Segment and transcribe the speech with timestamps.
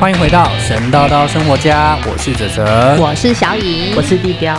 [0.00, 4.54] 欢迎回到神叨叨生活家，我是哲哲，我是小颖，我是地标。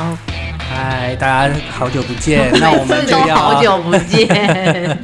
[0.57, 4.27] 嗨，大家好久不见， 那我们就要好久不见。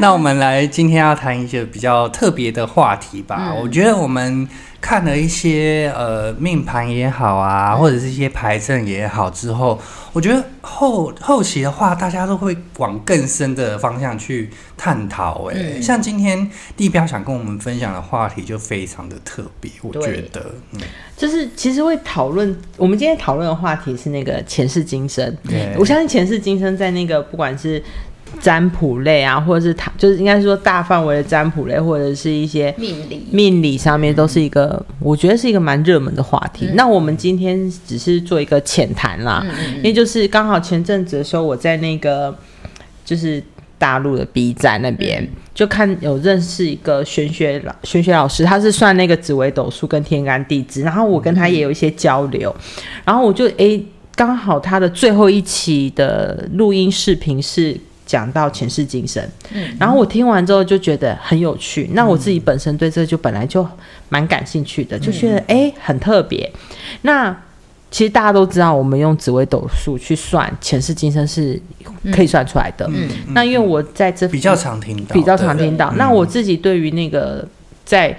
[0.02, 3.54] 那我们来今天要谈一些比较特别的话题吧。
[3.54, 4.48] 我觉得我们
[4.80, 9.78] 看了一些呃命盘也好啊，或者是一些牌阵也好之后，
[10.14, 15.50] 我觉得后后期的话，大家都会往更深的方向去探讨。
[15.50, 20.80] 哎，像今天地标想跟我们分享的话题就非常的特别，我觉得，嗯，
[21.14, 25.36] 就是其实会讨论，我们今天讨论的话题是那个前世今生。
[25.76, 27.82] 我相信前世今生在那个不管是。
[28.40, 33.26] 占卜类啊，或者是他，就是应该说大范围的占卜类，或者是一些命理。
[33.30, 36.68] 命理上面，都是一个我觉得是一个蛮热门的话题。
[36.74, 39.44] 那我们今天只是做一个浅谈啦，
[39.76, 42.34] 因为就是刚好前阵子的时候，我在那个
[43.04, 43.42] 就是
[43.78, 52.54] 大陆的 B 站那边就看有认识一个玄学老玄学老师，他是算那个紫微斗数跟天干地支，然后我跟他也有一些交流，
[53.04, 53.84] 然后我就诶
[54.14, 57.78] 刚好他的最后一期的录音视频是。
[58.10, 59.22] 讲到前世今生，
[59.54, 61.88] 嗯，然后我听完之后就觉得很有趣。
[61.92, 63.64] 那我自己本身对这就本来就
[64.08, 66.50] 蛮感兴趣的，就觉得哎很特别。
[67.02, 67.30] 那
[67.88, 71.56] 其实大家都知道，我们用紫微斗数去算前世今生是
[72.12, 72.84] 可以算出来的。
[72.92, 75.92] 嗯，那因为我在这比较常听到，比较常听到。
[75.92, 77.46] 那我自己对于那个
[77.84, 78.18] 在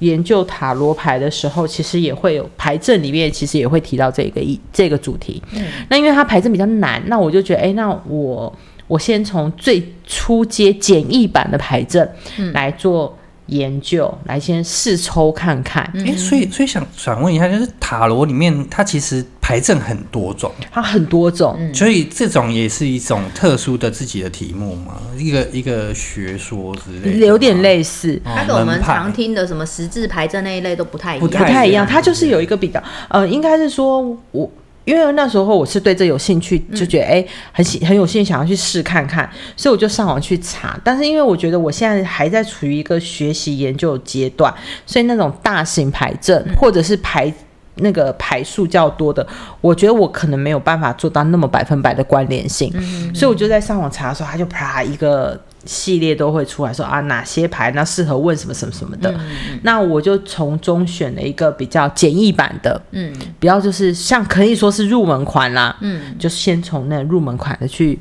[0.00, 5.40] 研究塔罗牌的时候，其实也会有牌阵里面，其实也会提到这个一这个主题。
[5.52, 8.52] 嗯，那因为它牌阵比较难，那我就觉得哎，那我。
[8.88, 12.10] 我先从最初阶简易版的牌阵
[12.52, 15.88] 来做研究，来先试抽看看。
[15.94, 28.20] 哎，所以所以想想问一下，就是塔罗里面它其实牌阵很多种，它很多种，所以这种也是一种特殊的自己的题目嘛，一个一个学说之类，有点类似。
[28.24, 31.86] 它跟我们常听的什么十字牌阵那一类都不太一样，不太一样。
[31.86, 34.50] 它就是有一个比较，呃，应该是说我。
[34.88, 40.80] 因为那时候我是对这有兴趣，就觉得哎，很喜很有兴趣，想要去试看看，所以我就上网去查。
[40.82, 44.52] 但是因为我觉得我现在还在处于一个学习研究阶段，
[44.86, 47.30] 所以那种大型牌阵或者是牌
[47.74, 49.26] 那个牌数较多的，
[49.60, 52.72] 我觉得我可能没有办法做到那么百分百的关联性。
[53.14, 55.38] 所以我就在上网查的时候，他就啪一个。
[55.64, 59.14] 系列都会出来说啊，哪些牌那适合问什么什么什么的，
[59.62, 67.98] 那我就从中选了一个比较简易版的，嗯，比较就是像可以说是入门款啦，嗯，就先从那入门款的去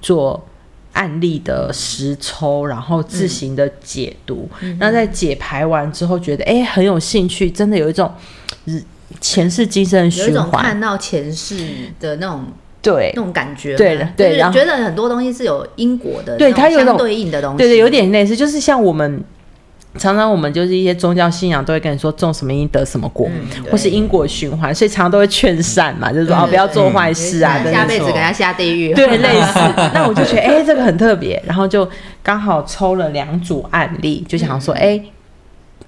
[0.00, 0.46] 做
[0.92, 4.48] 案例的实抽，然后自行的解读。
[4.78, 8.10] 那在解牌完之后，觉得哎很有兴趣，真的有一种
[9.20, 11.56] 前世今生循环，看到前世
[11.98, 12.44] 的那种。
[12.82, 13.12] 对。
[13.14, 19.22] 那种感觉，对的，对，然后觉得很多东西是有因果的，对，它有相对应的东西，对对，有点类似，就是像我们
[19.98, 23.28] 常常我们就是一些宗教信仰都会跟你说种什么因得什么果，
[23.70, 29.58] 或是因果循环，所以常常都会劝善嘛，就是说哦不要做坏事啊，下辈子给他下地狱，对，类似。
[29.92, 31.88] 那我就觉得哎这个很特别，然后就
[32.22, 35.00] 刚好抽了两组案例，就想说哎。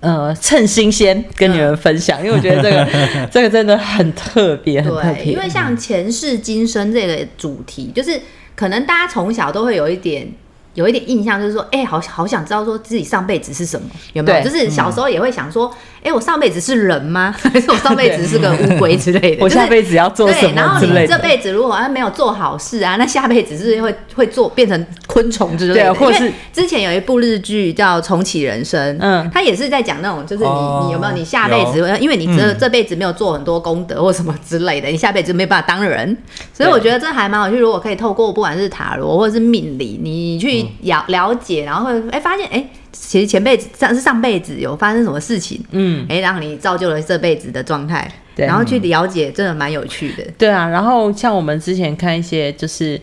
[0.02, 2.86] 呃，趁新鲜跟你们分享，因为我觉得这个
[3.32, 5.32] 这个真的很特别，很特别。
[5.32, 8.20] 因为像前世今生这个主题，就是
[8.54, 10.30] 可能大家从小都会有一点。
[10.74, 14.42] 有一点印象，就是说，哎，好好想知道说自己上辈子是什么，有没有？
[14.42, 15.70] 就是小时候也会想说，
[16.02, 17.32] 哎，我上辈子是人吗？
[17.40, 19.42] 还是我上辈子是个乌龟之类的？
[19.44, 20.52] 我下辈子要做什么？
[20.56, 25.94] 然后你这辈子如果啊没有做好事啊，那下辈子是会会做变成昆虫之类的。
[25.94, 36.16] 或是之前有一部日剧叫《重启人生》，嗯，他也是在讲那种，就是你你有没有你下辈子，因为你这这辈子没有做很多功德或什么之类的，你下辈子没办法当人。
[36.52, 37.60] 所以我觉得这还蛮有趣。
[37.60, 40.66] 如果可以透过不管是塔罗或者是命理，你去。
[40.82, 42.64] 了了解，然后会哎发现哎，
[43.04, 50.24] 其实前辈子上是上辈子有发生什么事情，嗯，哎，然后你造就了这辈子的状态，对，然后去了解，真的蛮有趣的。
[50.38, 52.98] 对啊，然后像我们之前看一些，就是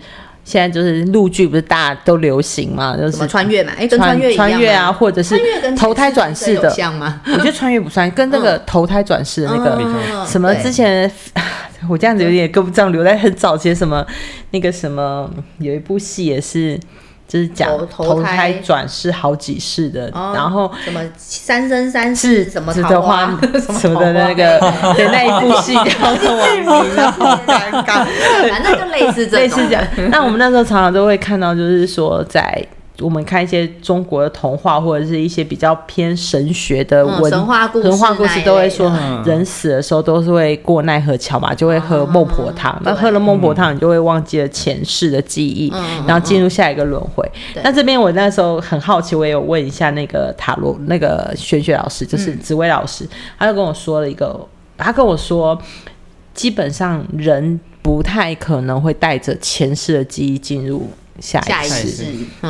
[0.46, 5.38] 现在就是陆剧不是大家都流行嘛，就是穿越嘛，哎，跟穿越穿越啊，或者是
[5.78, 7.22] 投胎转世的像吗？
[7.28, 11.12] 我觉得穿越不算，跟那个投胎转世的那个什么之前，
[11.90, 14.04] 我这样子有点跟不上，留在很早前什么
[14.52, 15.30] 那个什么
[15.60, 16.80] 有一部戏也是。
[17.30, 23.40] 就是讲投胎转世好几世的，然后什么三生三世 什么的花
[23.80, 24.60] 什么的那个
[24.96, 25.08] 对。
[25.10, 26.68] 那一部戏，然后剧名
[27.12, 28.06] 好尴尬，
[28.50, 29.84] 反正就类似 类似这样。
[30.10, 32.66] 那我们那时候常常都会看到，就是说在
[33.02, 38.92] 我们看一些中国的童话，或者是一些比较偏神学的文神话故事，神话故事都会说，
[39.26, 42.78] 人死的时候都是会过奈何桥嘛，就会喝孟婆汤。
[42.84, 45.72] 那喝了孟婆汤，你就会忘记了前世的记忆，
[46.06, 47.30] 然后进入下一个轮回。
[47.64, 53.08] 那这边我那时候很好奇，我也有问一下那个塔罗那个玄学老师，就是紫薇老师，
[53.38, 54.40] 他就跟我说了一个，
[54.78, 55.60] 他跟我说，
[56.34, 60.88] 基本上人不太可能会带着前世的记忆进入。
[61.20, 62.06] 下一世，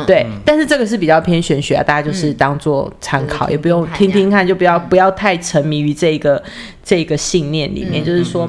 [0.06, 6.42] 对，但是这个是比较偏玄学啊，大家就是当做参考，也不用听听看，就不要不要太沉迷于这个
[6.82, 8.04] 这个信念里面。
[8.04, 8.48] 就是说，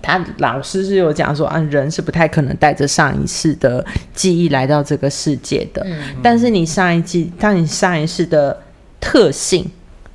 [0.00, 3.84] 他老师是有讲说啊，人是不太可能带着上一世的
[4.14, 5.86] 记忆来到这个世界的，
[6.22, 8.62] 但是你上一季，当你上一世的
[9.00, 9.70] 特性。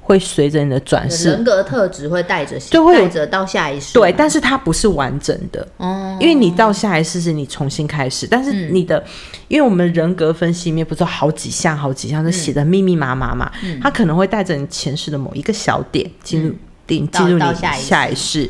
[0.08, 3.94] 会随着你的转世人格特质会带着，就会带着到下一世。
[3.94, 9.04] 对，但是它不是完整的，哦，因为你到下一世是你重新开始，但是你的，
[9.50, 13.52] 因为我们人格分析里面不是好几项好几项都写的密密麻麻嘛，
[13.84, 16.56] 它可能会带着你前世的某一个小点进入
[16.88, 18.50] 进进入你下一世，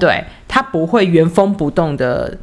[0.00, 2.36] 对，它不会原封不动的。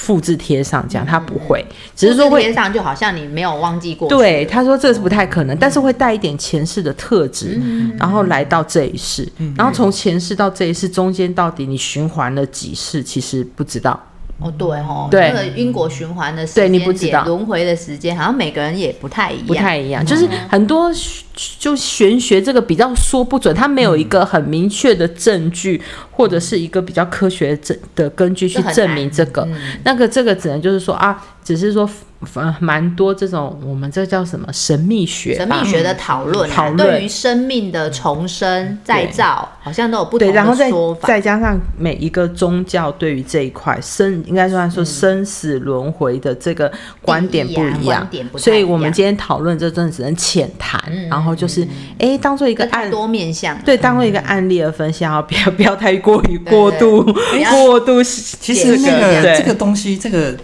[0.00, 1.62] 复制贴上这样，他不会，
[1.94, 4.08] 只是说会贴上，就好像你没有忘记过。
[4.08, 7.60] 对，他说这是不太可能，但是会带一点前世的特质，
[7.98, 14.00] 然后来到这一世，然后从前世到这一世中间，到底你循环了几世，其实不知道。
[14.40, 20.04] 哦，对哦，那个因果循环的时间点、轮回的时间，好像每个人也不太一样，不太一样。
[20.04, 20.90] 就是很多
[21.58, 29.46] 就玄学这个比较说不准，它没有一个很明确的证据，或者是一个比较科学证的根据去证明这个。
[29.84, 31.88] 那个这个只能就是说啊，只是说。
[32.34, 35.34] 蛮蛮多这种，我们这叫什么神秘学？
[35.34, 41.08] 神秘学的讨论，讨论对于生命的重生再造，好像都有不同的说法。
[41.08, 46.70] 再加上每一个宗教对于这一块生，应该算说生死轮回的这个
[47.00, 48.06] 观点不一样，
[48.36, 50.78] 所以我们今天讨论这真的只能浅谈，
[51.08, 51.66] 然后就是
[51.98, 57.02] 哎，当做一个案多面向，对，当做一个案例而分析，然后不要不要太过于过度
[57.50, 58.02] 过度。
[58.02, 60.36] 其实那个这个东西，这个。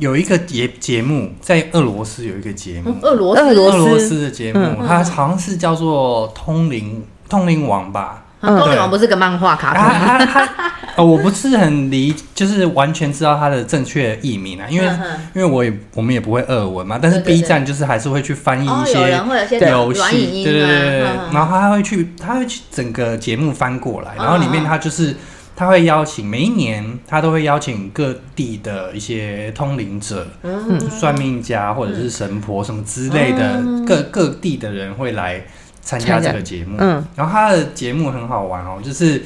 [0.00, 3.42] 有一个节节目在俄罗斯有一个节目，俄罗斯。
[3.42, 4.22] 俄罗斯。
[4.22, 8.24] 的节目，它好像是叫做《通灵通灵王》吧？
[8.40, 10.48] 通灵王不是个漫画卡通？
[10.96, 14.86] 呃，我不是很理，就是完全知道它的正确译名啊，因为
[15.34, 19.12] 因为我也我们也不会俄文嘛，但是 B 站就是还是会去翻译一些
[19.70, 25.14] 游戏，对对对，然后他会去他会去整个节目翻过来，然后里面他就是。
[25.60, 35.44] 他会邀请每一年，他都会邀请各地的一些通灵者、嗯算命家或者是神婆什么之类的，各各地的人会来
[35.82, 36.78] 参加这个节目。
[36.78, 39.22] 嗯，然后他的节目很好玩哦，就是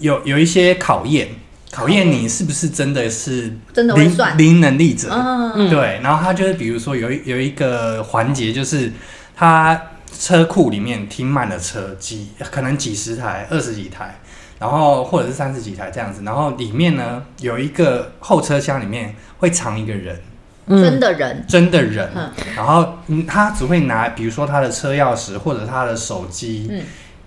[0.00, 1.28] 有有一些考验，
[1.70, 5.10] 考验你是不是真的是真的灵灵能力者。
[5.12, 8.90] 嗯对，然后他就是比如说有有一个环节，就是
[9.36, 9.78] 他
[10.18, 14.18] 车库里面停满了车，几可能几十台、二十几台。
[14.64, 20.18] 然后或者是三十几台这样子，然后里面呢有一个后车厢里面会藏一个人，
[20.66, 22.08] 真的人，真的人。
[22.56, 26.80] 然后嗯，他只会拿，比如说他的车钥匙或者他的手机，嗯，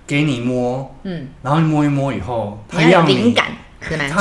[0.07, 3.45] 给你摸，嗯，然后摸一摸以后，他要灵感。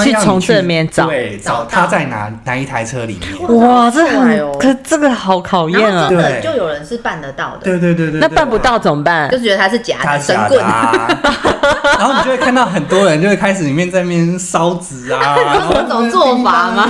[0.03, 3.59] 去从这面找，对，找他在哪哪一台车里面？
[3.59, 6.09] 哇，这很可，这个好考验啊！
[6.09, 7.65] 对，就有人是办得到的。
[7.65, 9.31] 对对对对，那办不到怎么办？
[9.31, 10.63] 就是觉得他是假的神棍。
[11.99, 15.35] 然后你就会看到很多人就会开始里面在面烧纸啊，
[15.73, 16.87] 各种做法吗？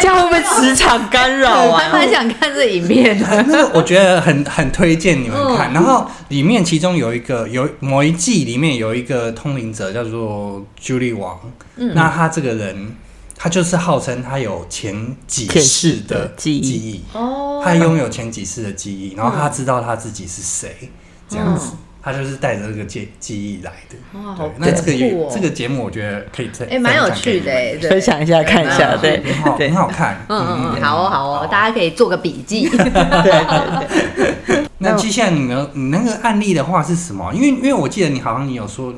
[0.00, 1.78] 这样会不会磁场干扰啊？
[1.78, 3.70] 还蛮想看这影片的。
[3.72, 5.72] 我觉得很很推荐你们看。
[5.72, 11.12] 然后里面其中有一个有某一季里面有一个通灵者叫做 Julie。
[11.12, 11.38] 王，
[11.76, 12.96] 那他这个人，
[13.36, 20.90] 他就是号称他有前几世的记忆，哦，他拥有前几世的记忆，然后他知道他自己是谁，
[21.28, 21.72] 这样子，
[22.02, 24.18] 他就是带着这个记记忆来的。
[24.18, 30.26] 哇，好那这个这个节目我觉得可以再哎，蛮有趣的哎，分享一下看一下，对，很好，很好看。
[30.28, 32.68] 嗯嗯，好哦好哦，大家可以做个笔记。
[32.74, 34.66] 对对对。
[34.78, 37.32] 那接下来你的你那个案例的话是什么？
[37.32, 38.92] 因为因为我记得你好像你有说。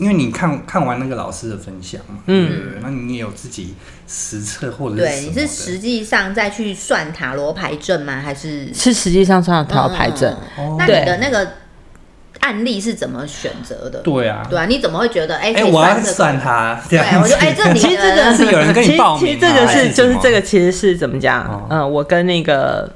[0.00, 3.74] 因为你看看完那个老师的分享嘛，嗯，那你也有自己
[4.06, 8.20] 实测或者对，你是实际上再去算塔罗牌阵吗？
[8.24, 10.36] 还是是实际上算塔罗牌阵？
[10.78, 11.48] 那你的那个
[12.40, 14.00] 案例是怎么选择的？
[14.00, 15.52] 对啊，对啊，你怎么会觉得哎？
[15.54, 21.66] 哎，我要算他，对，我就哎，这其实这个是有人跟你报名，其实这个是就是这个其实是怎么讲？
[21.70, 22.90] 嗯，我跟那个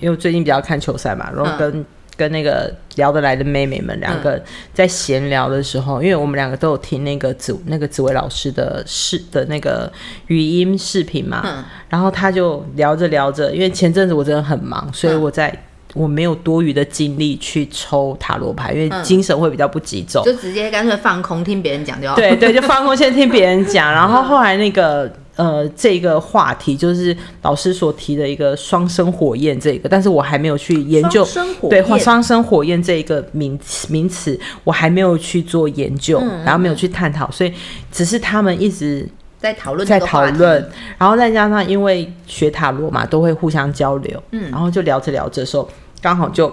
[0.00, 1.84] 因为最近比较看球赛嘛，然后跟。
[2.18, 4.42] 跟那个聊得来的妹妹们两个
[4.74, 9.88] 在闲聊的时候，因为我们两个都有听那个紫那个紫薇老师的视的那个
[10.26, 15.56] 语音视频嘛，然后他就聊着聊着，因为前阵子我真的很忙，所以我在
[15.94, 22.16] 我没有多余的精力去抽塔罗牌，因为精神会比较不集中，就直接干脆放空听别人讲就好。
[22.16, 25.10] 对 对，就放空先听别人讲，然后后来那个。
[25.38, 31.24] 呃，这个话题就是老师所提的一个双生火焰这个，但是我还没有去研究
[31.70, 33.56] 对双生火焰这一个名
[33.88, 37.52] 名词，我还没有去做研究，然后没有去探讨，所以
[37.92, 45.68] 只是他们一直在讨论在讨论，然后再加上因为学塔罗嘛，都会互相交流，嗯，然后就聊着聊着时候，
[46.02, 46.52] 刚好就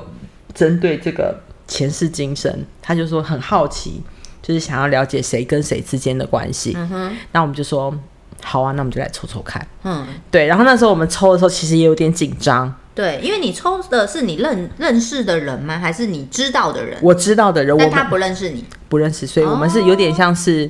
[0.54, 1.36] 针对这个
[1.68, 4.02] 前世今生，他就说很好奇，
[4.42, 7.94] 就是想要了解谁跟谁之间的关系，嗯哼，那我们就说。
[8.44, 9.66] 好啊，那我们就来抽抽看。
[9.84, 10.46] 嗯，对。
[10.46, 12.72] 然后那时候我们抽的时候，其实也有点紧张。
[12.94, 15.80] 对，因为你抽的是你认认识的人吗？
[15.80, 17.00] 还是你知道的人？
[17.02, 20.70] 我知道的人，但他不认识你，不认识，所以我们是有点像是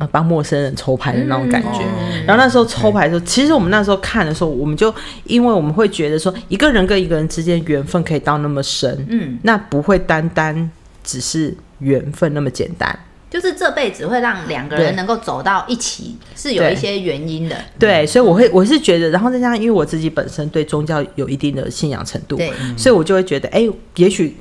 [0.00, 1.80] 呃帮陌生人抽牌的那种感觉。
[2.26, 4.92] 然后那时候抽牌的时候，其实我们那时候看的时候，我们就
[5.24, 10.70] 因为我们会觉得说，一个人跟一个人之间缘分可以到那么深，嗯，那不会单单
[11.04, 12.98] 只是缘分那么简单。
[13.28, 17.56] 就是这辈子会让两个人能够走到一起，是有一些原因的。
[17.78, 24.34] 对，所以我会我是觉得，然后再加上因为我自己本身对宗教有一定的信仰程度，对，所以我就会觉得，哎，也许。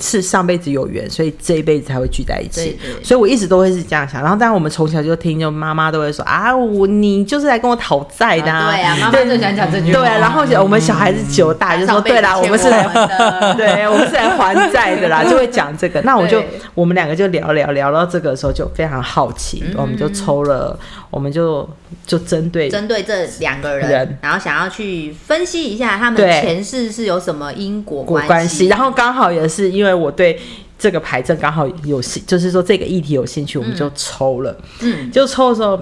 [0.00, 2.78] 是上辈子有缘，所以这一辈子才会聚在一起。
[3.02, 4.22] 所以我一直都会是这样想。
[4.22, 8.42] 然后，当然我们从小就听，就妈妈都会说啊，我你就是来跟我讨债的。
[8.42, 9.92] 对啊，妈妈就想讲这句。
[9.92, 12.84] 对啊，然后我们小孩子久大就说，对啦，我们是来
[13.56, 16.00] 对，我们是来还债的啦， 就会讲这个。
[16.02, 16.42] 那我就
[16.74, 20.78] 我们两个就聊聊聊到这个时候，就非常好奇，我们就抽了，
[21.10, 21.68] 我们就
[22.06, 28.66] 就针对针对这两个人，然后想要去分析一下他们前世是有什么因果关系。
[28.68, 30.40] 然后刚好也是因为我对
[30.78, 34.56] 这个牌阵刚好有兴，就是说这个议题有兴趣，我们就抽了。
[34.80, 35.78] 嗯，就抽的时候，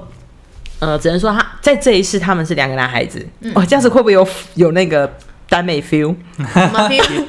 [0.78, 3.26] 呃，只能说他在这一世他们是两个男孩子。
[3.54, 5.10] 哦，这样子会不会有有那个？
[5.48, 6.14] 耽美 feel，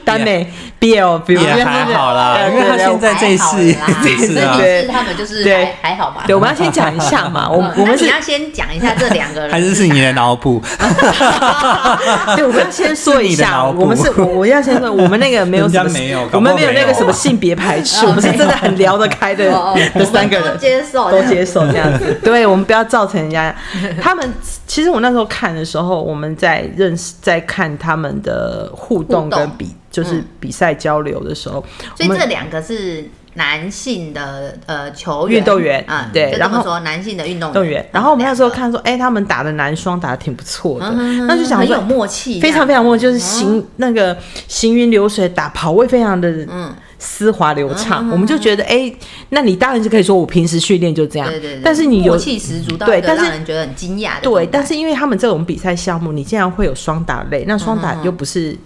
[0.04, 6.24] 耽美 BL feel 也还好啦，因为他现在这一次这一次啊，对，他们就是对还好吧。
[6.26, 10.62] 对，我们要先讲一下嘛， 我我们你要先讲一下这两个人，还是是你的脑补？
[12.36, 19.46] 对，我们要先说一下，我们是，我我要先说，我们那个没有什么，没有，我们没有那个什么性别排斥，我们是真的很聊得开的，
[19.94, 22.20] 的三个人都接受，都接受这样子。
[22.24, 23.56] 对，我们不要造成人家
[24.02, 24.34] 他们。
[24.68, 31.64] 其实我那时候看的时候，我们在认识，在看他们的互动跟比，就是比赛交流的时候，
[31.96, 35.38] 所以这两个是男性的呃球员。
[35.40, 40.92] 运动员啊，对，然后说男性的运动员，然后我们那时候看说，哎，他们打的男双打的挺不错的，
[41.28, 46.74] 那就想很有默契，非常非常默契，就是行那个行云流水，打跑位非常的嗯。
[47.00, 48.92] 丝滑流畅，我们就觉得，哎，
[49.30, 51.60] 那你当然是可以说我平时训练就这样，对对。
[51.64, 54.20] 但是你有气十足，对，但是让人觉得很惊讶。
[54.22, 58.58] 对，但是因为他们这种比赛项目，你竟然会有双打类，那双打又不是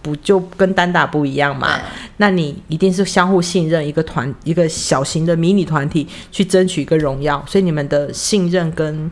[0.00, 1.80] 不就跟单打不一样嘛？
[2.18, 9.10] 那你一定是相互信任，一个团一个小型的迷你团体去争取一个荣耀，所以你们的信任跟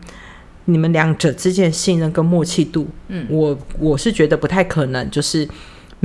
[0.65, 5.45] 你们两者之间的信任跟默契度，嗯，我我是觉得不太可能，就是。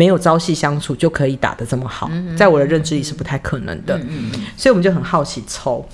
[0.00, 4.00] 没有朝夕相处就可以打得这么好，在我的认知里是不太可能的，
[4.56, 5.86] 所以我们就很好奇抽。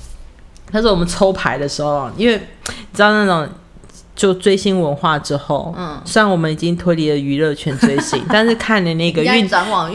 [0.70, 2.36] 但是我们抽牌的时候，因为
[2.68, 3.52] 你知道那种。
[4.16, 9.46] 就追星文化之后，嗯，虽然我们已经脱离了娱乐圈追星， 但是看了那个运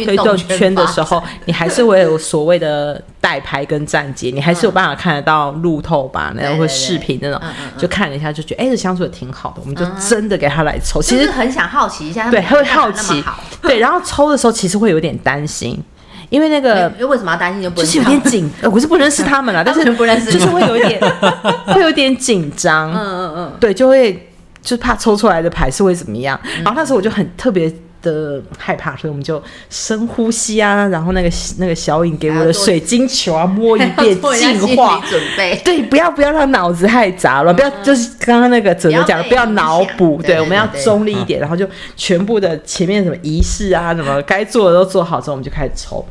[0.06, 7.42] 推动圈的时候，你还是会有所谓的代拍跟站姐，你还是有办法看得到路透吧，那种或视频那种，
[7.78, 11.02] 就看了一下就觉得，哎，这相处的挺好的，我们就真的给他来抽。
[11.02, 13.24] 其实很想好奇一下，对，会好奇，
[13.64, 15.84] 对，然后抽的时候其实会有点担心。
[16.32, 17.62] 因为那个，为什么要担心？
[17.62, 21.00] 就就是有点紧，我是不认识他们了， 但是不认识，就是会有一点，
[21.68, 22.90] 会有点紧张。
[22.92, 26.40] 嗯嗯嗯，对，就会就怕抽出来的牌是会怎么样。
[26.64, 27.70] 然后那时候我就很特别
[28.02, 35.60] 的害怕，所以我们就深呼吸啊，然后那个那个小影给我的水晶球啊，摸一遍 净化，准备。
[35.64, 40.22] 对，不要不要让脑子太杂了，不要就是刚刚那个哲哲讲的，不要脑补。
[40.24, 46.06] 对，我们要中立一点， 然后就全部的前面什么仪式啊，什么该做的都做好之后，我们就开始抽。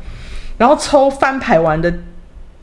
[0.57, 1.91] 然后抽翻牌完的，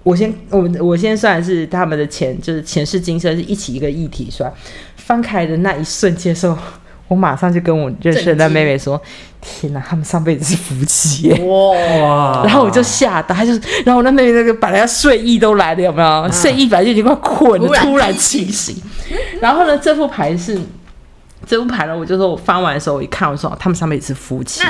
[0.04, 4.52] 我先我我先算是他们的前就是前世今生是一起一个议题算，
[4.96, 6.56] 翻开的那一瞬间时候，
[7.08, 9.00] 我马上就跟我认识的那妹妹说
[9.40, 12.42] ：“天哪，他们上辈子是夫妻耶！”哇！
[12.44, 13.52] 然后我就吓到，他就
[13.84, 16.30] 然后我那妹妹那个本来要睡意都来了，有没有？
[16.30, 18.76] 睡意本来就已经快困了，突然清醒。
[19.40, 20.60] 然后呢，这副牌是
[21.46, 24.62] 这副牌呢，我就说我翻完的时候我一看，我说他们上辈子是夫妻。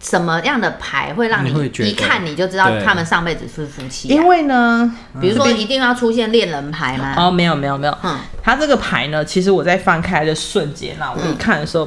[0.00, 4.08] 什么样的牌会让你一看你就知道他们上辈子是夫妻？
[4.08, 4.90] 因为呢，
[5.20, 7.14] 比如说一定要出现恋人牌吗？
[7.18, 11.84] 哦，没有没有没有，嗯，它这个牌呢，其实我在翻开的瞬间啊，我一看的时候，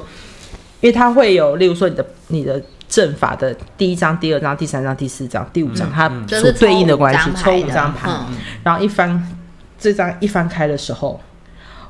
[0.82, 8.12] 因为它会有，例如说你的你的阵法的第一张、第二张、第三张、第四张、第五张，它所对应的关系，抽五张牌，
[8.64, 9.36] 然后一翻
[9.80, 11.20] 这张一翻开的时候，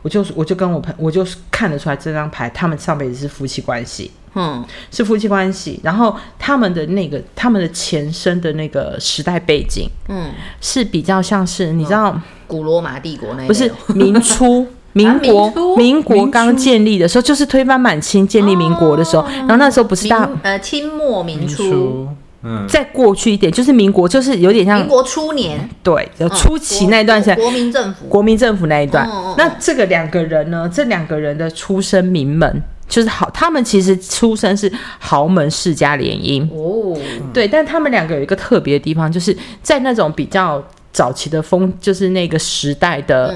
[0.04, 4.12] 我就我就跟我朋我就是看得出来这张牌，他们上辈子是夫妻关系。
[4.36, 22.08] 嗯，是夫妻关系，然后他们的那个他们的前身的那个时代背景，嗯，是比较像是你知道古罗马帝国那不是明初 民国民国刚建立的时候，就是推翻满清建立民国的时候，然后那时候不是大呃清末民初，
[22.44, 28.06] 嗯，再过去一点就是民国，就是有点像民国初年，对，初期那一段时间国民政府。
[28.08, 32.62] 国民政府那一段，那这个两个人呢，这两个人的出身名门。
[32.86, 36.48] 就是好，他们其实出身是豪门世家联姻。
[36.52, 36.96] 哦，
[37.34, 43.34] 对，但他们两个有一个特别的地方，就是在那种比较早期的风，就是那个时代的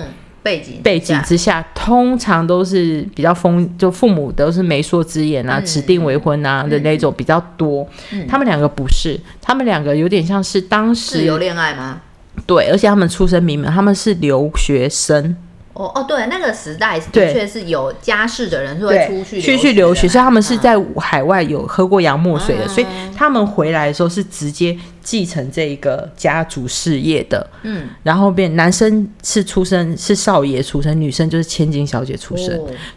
[0.48, 7.86] 背景背景之下，通常都是比较封，就父母都是媒妁之言啊，指定为婚啊的那种比较多。
[8.30, 12.00] 他们两个不是，他们两个有点像是当时有恋爱吗？
[12.46, 15.36] 对，而且他们出身名门，他们是留学生。
[15.78, 27.48] 哦哦，对，那个时代的确是有家世的人是会出去去去留学，所以他们是在海外有喝过洋墨水的，所以他们回来的时候是直接继承这一个家族事业的。
[27.62, 32.48] 嗯，然后变男生是出生是少爷出生，女生就是千金小姐出生，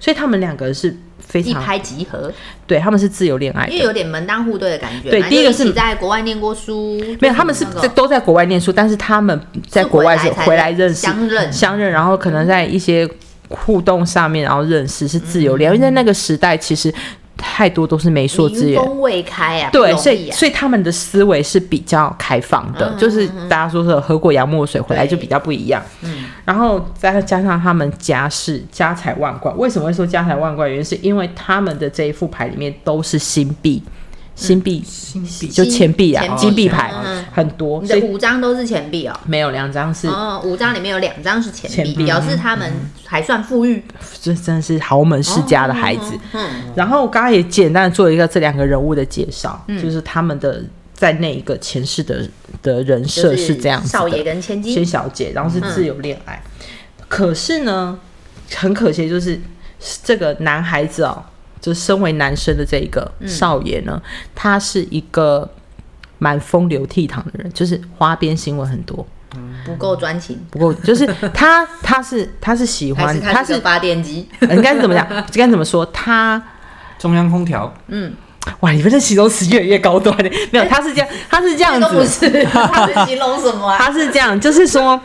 [0.01, 0.97] 所以他们两个是。
[1.39, 2.33] 一拍即合，
[2.67, 5.11] 对他们是自由恋爱，因为有点门当户对的感觉。
[5.11, 13.09] 对，第一个是在国外念过书，没有，他们是在都在国外念书，但是他们在国外是回来认识相认相认，然后可能在一些
[13.49, 16.93] 互动上面，然后认识是自由恋爱，因为在那个时代其实。
[17.41, 19.71] 太多都是媒妁之言，风未开啊。
[19.73, 25.83] 对，所以所以他们的思维是比较开放的，就是大家说说喝过洋墨水回来就比较不一样。
[26.03, 30.69] 嗯，然后再加上他们家世家财万贯，为什么会说家财万贯？
[30.69, 33.83] 原因是因为他们的这一副牌里面都是新币。
[34.35, 36.93] 新币，新币就钱币啊，金币牌
[37.33, 39.15] 很多，你的五张都是钱币哦。
[39.27, 42.73] 没有两张是哦，五张里面有两张是钱币，表示他们
[43.05, 43.85] 还算富裕。
[44.23, 46.19] 这真的是豪门世家的孩子。
[46.33, 50.65] 嗯，然后我刚刚也简单做一个这两个人物的介绍，就是他们的
[50.95, 52.27] 在那一个前世的
[52.63, 56.43] 的人设是这样子少爷跟千金，千小姐，然后是自由恋爱。
[57.09, 57.99] 可是呢，
[58.55, 59.39] 很可惜就是
[60.03, 61.23] 这个男孩子哦。
[61.61, 64.01] 就身为男生的这一个少爷呢，
[64.35, 65.49] 他是一个
[66.19, 69.07] 蛮风流倜傥的人，就是花边新闻很多，
[69.65, 75.07] 不够专情，不够，就是他他是他是喜欢，他是发电机，应该是怎么讲？
[75.35, 75.85] 该怎么说？
[75.87, 76.43] 他
[76.99, 78.13] 中央空调，嗯，
[78.61, 83.77] 哇，你们这形容词越来越高端的，没有，他是这样，他是这样子，不是， 他是形容什么？
[83.79, 85.01] 他是这样，就是说。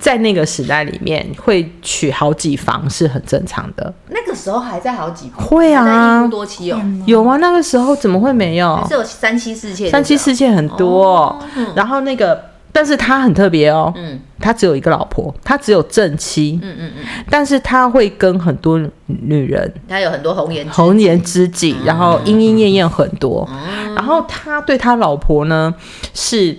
[0.00, 3.92] 在那个时代里面，会娶好几房是很正常的。
[4.08, 7.36] 那个时候还在好几房，会啊，一夫多妻哦，有啊。
[7.36, 8.84] 那个时候怎么会没有？
[8.88, 11.38] 是有三妻四妾，三妻四妾很多。
[11.74, 17.04] 然后那个，但是他很特别哦，嗯，他只有一个老婆，他只有正妻，嗯嗯嗯。
[17.28, 23.48] 但是他会跟很多女人，他有很多红颜红颜知己，然后莺莺燕燕很多。
[23.94, 25.74] 然后他对他老婆呢
[26.14, 26.56] 是。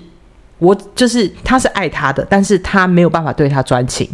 [0.60, 4.08] 我就是他是爱他的，但是他没有办法对他专情，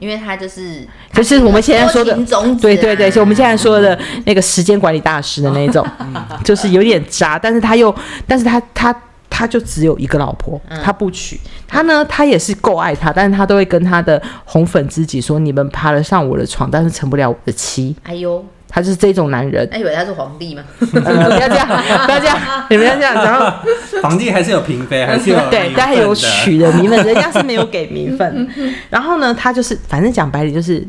[0.00, 2.14] 因为他就是就是我们现在说的
[2.60, 5.86] 对对对，就我们现在说的那个时间管理大师的那种，
[6.42, 7.94] 就是有点渣，但是他又，
[8.26, 8.94] 但是他他
[9.30, 17.94] 他就只有一个老婆，他不娶，他呢他也是够爱他，但是他都会跟他的红粉知己说，你们爬得上我的床，但是成不了我的妻。
[18.02, 18.44] 哎呦。
[18.72, 20.62] 他就是这种男人，他以为他是皇帝吗？
[20.78, 21.68] 不要这样，
[22.06, 22.38] 不要这样，
[22.70, 23.14] 你不要这样。
[23.14, 23.52] 然后
[24.02, 28.48] 皇帝还是有嫔妃，还是有对，但还有娶的名分，人家是没有给名分。
[28.88, 30.82] 然后呢，他就是反正讲白点就是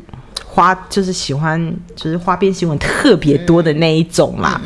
[0.45, 4.61] 花，就是喜欢就是花边新闻特别多的那一种嘛。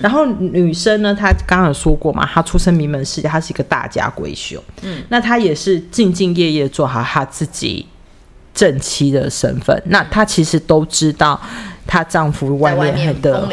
[0.00, 4.62] 然后女生呢，她刚刚有说过嘛，她出身名门世家，她是一个大家闺秀。
[4.82, 7.86] 嗯，那她也是兢兢业业做好她自己
[8.54, 9.82] 正妻的身份。
[9.86, 11.40] 那她其实都知道。
[11.84, 13.46] 她丈夫外面的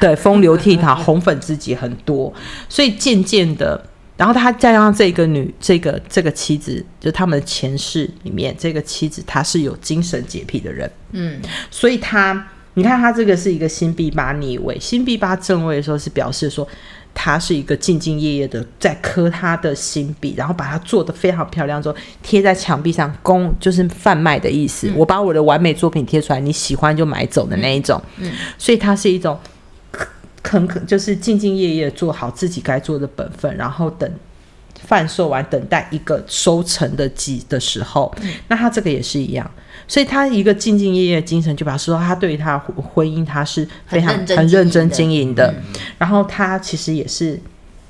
[0.00, 2.30] 对风流倜傥，红粉知己很多，
[2.68, 3.80] 所以渐渐的，
[4.16, 16.66] 然后她再加上这个女，这个这个妻子，就他们前世里面这个妻子，她是有精神洁癖的人，嗯，所以她，你看她这个是一个新币八逆位，新币八正位的时候是表示说。
[17.14, 24.90] 他是一个兢兢业业的在刻他的新笔，然后把它做的非常漂亮，之后贴在墙壁上供就是贩卖的意思。
[24.94, 28.00] 我把我的完美作品贴出来，你喜欢就买走的那一种。
[28.18, 29.38] 嗯，所以它是一种
[30.42, 34.10] 肯肯就是兢兢业业做好自己该做的本分，然后等
[34.80, 38.14] 贩售完，等待一个收成的季的时候，
[38.46, 39.50] 那他这个也是一样。
[39.88, 45.52] 所以他一个兢兢业业的精神，就表示说他对于他婚姻他是非常很认真经营的。
[45.96, 47.40] 然后他其实也是，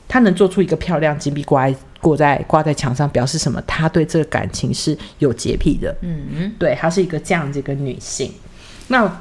[0.06, 1.68] 他能做出一个漂亮金币挂
[2.00, 3.60] 挂在挂在墙上，表示什么？
[3.66, 5.92] 他对这个感情是有洁癖的。
[6.02, 8.32] 嗯嗯，对，她是一个这样子一个女性。
[8.86, 9.20] 那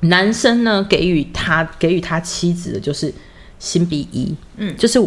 [0.00, 3.12] 男生呢，给予他给予他妻子的就是
[3.58, 5.00] 心比一，嗯，就是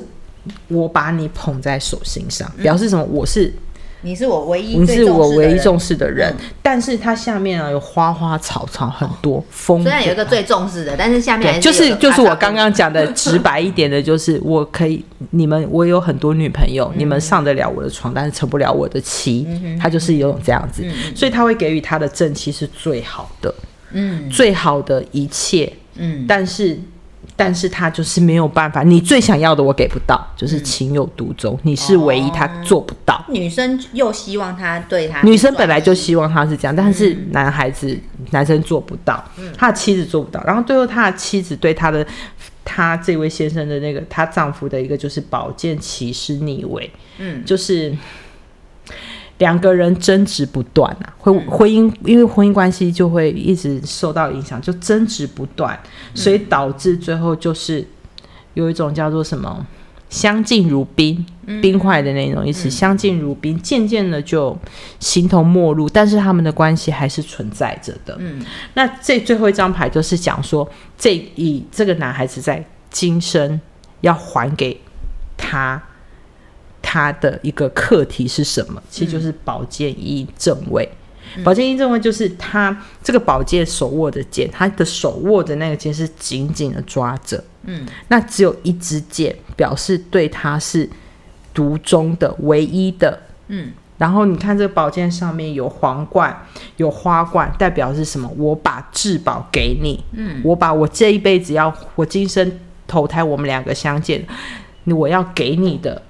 [0.67, 3.03] 我把你捧在手心上，表示什么？
[3.05, 3.53] 我是。
[4.01, 19.47] 你是我唯一，你是我唯一重视的人，但是它下面啊有花花草草很多，风虽然有一个最重视的，但是下面就是就是我刚刚讲的 直白一点的，就是我可以你们我有很多女朋友，你们上得了我的床，但是成不了我的妻，
[19.81, 23.53] 他就是有种这样子，所以他会给予他的正妻是最好的，
[23.91, 26.79] 嗯，最好的一切，嗯，但是。
[27.37, 33.23] 但是他就是没有办法，你最想要的我给不到，就是情有独钟，你是唯一，他做不到。
[33.29, 37.97] 女生又希望他对他，女生本来就希望他是这样，但是男孩子
[38.31, 39.23] 男生做不到，
[39.55, 40.43] 他的妻子做不到。
[40.43, 42.05] 然后最后他的妻子对他的
[42.65, 47.95] 他这位先生的那个她丈夫的一个就是宝剑骑士逆位，嗯，就是。
[49.39, 55.79] 两个人争执不断啊，婚婚姻因为婚姻关系就会一直受到影响，就争执不断，
[56.15, 57.87] 所以导致最后就是
[58.55, 59.63] 有一种叫做什么
[60.09, 61.23] “相敬如宾”
[61.61, 64.57] 冰块的那种意思，“相敬如宾”，渐渐的就
[64.99, 68.15] 形同陌路，但是他们的关系还是存在着的。
[68.19, 73.61] 嗯，那这最后一张牌就是讲说，这以这个男孩子在今生
[74.01, 74.81] 要还给
[75.37, 75.81] 他。
[76.81, 78.81] 他的一个课题是什么？
[78.89, 80.87] 其实就是宝剑一正位。
[81.43, 87.43] 宝剑一正位就是他这个宝剑手握的剑，他的手握的那个剑是紧紧的抓着。
[87.63, 90.89] 嗯，那只有一支剑，表示对他是
[91.53, 93.19] 独中的、唯一的。
[93.49, 96.45] 嗯，然后你看这个宝剑上面有皇冠、
[96.77, 98.31] 有花冠，代表是什么？
[98.37, 100.01] 我把至宝给你。
[100.13, 104.25] 嗯，我把我这一辈子要我今生投胎，我们两个相见，
[104.85, 106.01] 我要给你的。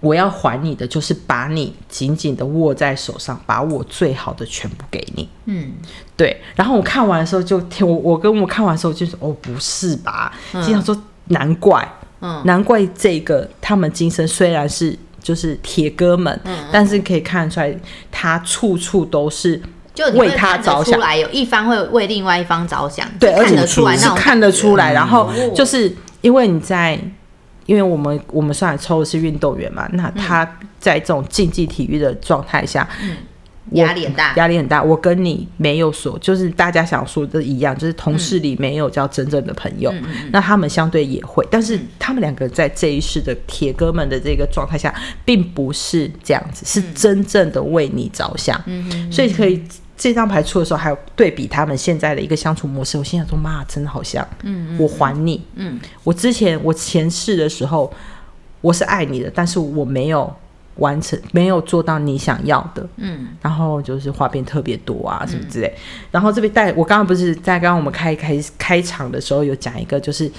[0.00, 5.28] 我要还你的，就是把你紧紧的握在手上，把我最好的全部给你。
[5.46, 5.72] 嗯，
[6.16, 6.40] 对。
[6.54, 10.32] 然后我看完的时候，就我我跟我看完的时候，就是哦，不是吧？
[10.52, 11.86] 经常说难怪，
[12.20, 17.76] 嗯，难怪这个他们今生虽然是就是铁哥们，嗯，但是可以看出来，
[18.12, 19.60] 他处处都是
[19.94, 24.92] 就为他着想，来有一方会为另外一方着想，对，而且出来是看得出来。
[24.92, 26.96] 然后就是因为你在。
[27.68, 32.88] 因为我们我们上来抽的是运动员嘛，那他在这种竞技体育的状态下，
[33.72, 34.82] 压力很大，压力很大。
[34.82, 39.92] 我跟你没有说，就是大家想说的一样，就是同事里没有叫真正的朋友。
[40.32, 44.94] 那他们相对也会，但是他们两个在这一世的铁哥们的这个状态下，
[45.26, 48.58] 并不是这样子，是真正的为你着想。
[49.12, 49.62] 所以可以。
[49.98, 57.92] 这张牌出的时候，还有对比他们现在的一个相处模式，我心想说：妈，真的好像，嗯，我还你，嗯，我之前我前世的时候，
[58.60, 60.32] 我是爱你的，但是我没有
[60.76, 65.74] 完成，没有做到你想要的，嗯，然后就是话变特别多啊，什么之类，
[66.12, 70.30] 然后这边带我刚刚不是在刚刚我们开开开场的时候有讲一个，就是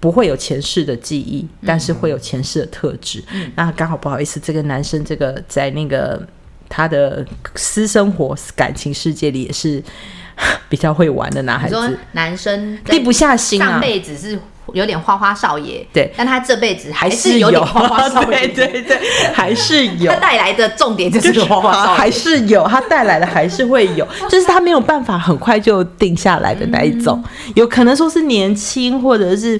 [0.00, 6.26] 不会有前世的记忆，但是会有前世的特质，嗯，那刚好不好意思，这个男生这个在那个。
[6.68, 7.24] 他的
[7.54, 9.82] 私生活、感情世界里也是
[10.68, 11.98] 比较会玩的男孩子。
[12.12, 14.38] 男生低不下心啊，上辈子是
[14.72, 18.98] 有点花花少爷，对，但他这辈子还是有点花花少爷， 对对对，
[19.32, 20.10] 还是有。
[20.10, 27.22] 他带来的重点就是花花少爷，还是有，他带来的还是会有， 就是他没有办法很快就定下来的那一种，
[27.54, 29.58] 有可能说是年轻，或者是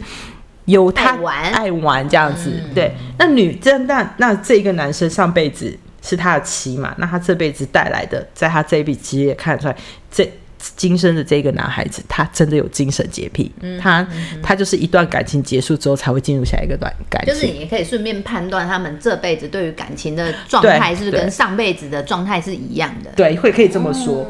[0.64, 1.16] 有他
[1.52, 2.06] 爱玩。
[2.08, 2.52] 这样子。
[2.74, 5.78] 对，那女这那那这个男生上辈子。
[6.06, 6.94] 是他的妻嘛？
[6.98, 9.76] 那他这辈子带来的，在他这一笔职业看出来，
[10.08, 10.30] 这
[10.76, 13.50] 今生的这个男孩子，他真的有精神洁癖。
[13.60, 14.06] 嗯，他
[14.40, 17.34] 他就是一段感情结束之后才会进入下一个段感情。
[17.34, 23.10] 就是你也可以顺便判断他们这辈子对于感情的状态是不是跟上辈子的状态是一样的。
[23.16, 24.26] 对，会可以这么说。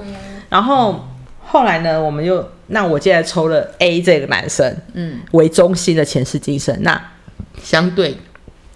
[0.48, 1.06] 然后
[1.44, 7.00] 后来呢，我们又那我现在抽了 A 这个男生，嗯，为中心的前世今生，那
[7.62, 8.16] 相对。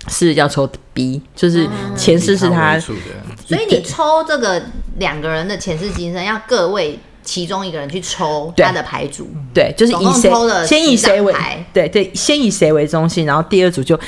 [0.08, 4.62] 是要抽 B，就是前世是他，所以你抽这个
[4.98, 10.32] 两个人的前世今生，要各位其中一个人去抽他的牌组，对，就是以谁
[10.66, 11.34] 先以谁为，
[11.72, 13.98] 对对，先以谁为中心，然后第二组就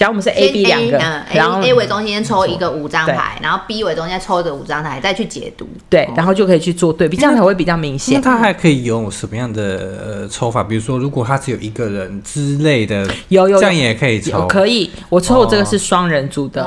[0.00, 0.98] 假如我们是 A、B 两个，
[1.34, 5.68] 然后 A 为中心抽一个五张牌，然后 B 为中间抽一个五张牌，再去解读。
[5.90, 8.14] 对，然后就可以去做对比，这样才会比较明显。
[8.14, 9.62] 那他还可以有什么样的
[10.02, 10.64] 呃抽法？
[10.64, 14.46] 比如说，如果他只有一个人之类的，有有这样也可以抽。
[14.46, 16.62] 可以，我抽这个是双人组的，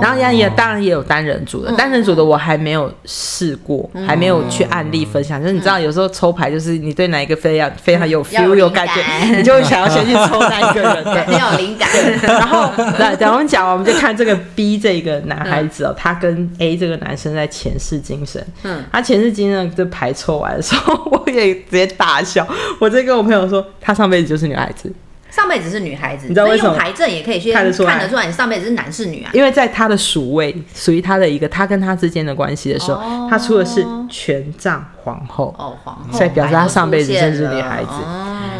[0.00, 1.72] 然后也也当然也有单人组的。
[1.76, 5.40] 单人组的我还没有试过，还没有去案例分享。
[5.40, 11.88] 就是你知道，有时候抽牌就是你对哪一个非常非常有 feel 有感觉，你就会想要先去抽那一个人， 对，有灵感。
[12.22, 18.42] 然后来等我们讲完，我们就看这个 B 这个男孩子哦，他跟 A 这个男生在前世今生。
[18.62, 22.46] 嗯，他前世今生这牌抽完的时候，我也直接大笑。
[22.80, 24.92] 我直接跟我朋友说，他上辈子就是女孩子。
[25.30, 26.76] 上辈子是女孩子，你知道为什么？
[26.76, 29.30] 牌阵也可以去看得出来，看得出来你上辈子是男是女啊？
[29.32, 37.92] 因为在他的属位属于他的一个他跟他之间的关系的时候，他出的是权杖皇后哦，皇后，所以表示他上辈子真是女孩子。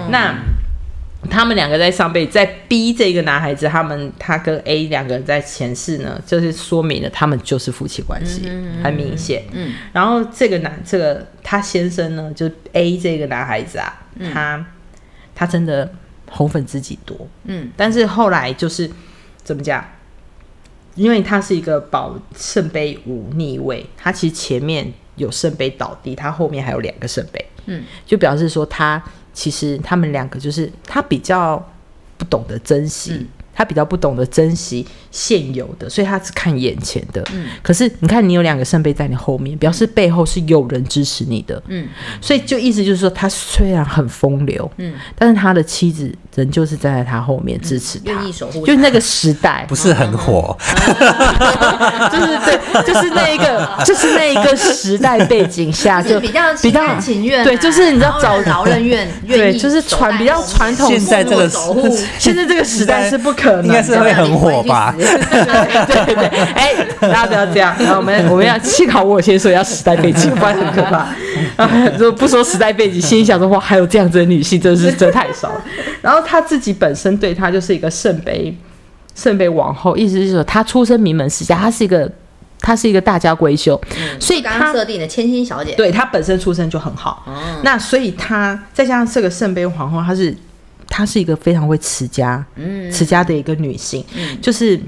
[0.08, 0.34] 那
[1.30, 8.42] 他们两个在上辈子在逼这个男孩子，他们他跟 A 两个人在前世呢，就是说明了他们就是夫妻关系，
[8.82, 9.44] 很明显。
[9.52, 14.66] 嗯，然后这个男这个他先生呢，就是 A 这个男孩子啊，他
[15.34, 15.92] 他真的。
[16.34, 18.90] 红粉知己多，嗯，但是后来就是
[19.44, 19.84] 怎么讲？
[20.94, 31.62] 因为他是一个保圣杯五逆位，他其实前面有圣杯倒地，他后面还有两个圣杯，嗯，就表示说他其实他们两个就是他比较
[32.16, 33.26] 不懂得珍惜。
[33.54, 37.22] 他比较不懂得珍惜现有的，所以他只看眼前的。
[37.34, 41.62] 嗯，可是你看，你有两个圣杯在你后面，表示背后是有人支持你的。
[41.66, 41.86] 嗯，
[42.18, 48.66] 所以就意思就是说，他虽然很风流，嗯，但是他的妻子仍旧是站在他后面支持他，愿意守护。
[48.66, 50.56] 就那个时代不是很火，
[52.10, 57.44] 就是对，就是那一个，就是那一个时代背景下， 就比较比较情愿。
[57.44, 60.88] 对，就是你知道，找劳人愿，对，就是传比较传统。
[60.88, 63.66] 现在这个 守护，现在这个时代是不可能。
[63.66, 64.94] 应该是会很火吧？
[64.96, 67.74] 对对对，哎，大家不要这样。
[67.78, 71.08] 然后我们我们要幸好我先说要时代背景，不然很可怕。
[71.98, 75.64] 如果不说时代背景，心里想说哇，还有这样子的女性，真是 真太少了。
[76.00, 78.56] 然后她自己本身对她就是一个圣杯
[79.14, 82.10] 圣杯王后，意思是说她出身名门世家，她是一个
[82.60, 83.80] 她是一个大家闺秀，
[84.20, 87.24] 所以她设定的千金小姐，对她本身出身就很好。
[87.62, 90.34] 那所以她再加上这个圣杯皇后，她是。
[90.94, 94.04] 她是一个非常会持家、嗯持家的一个女性，
[94.42, 94.78] 就是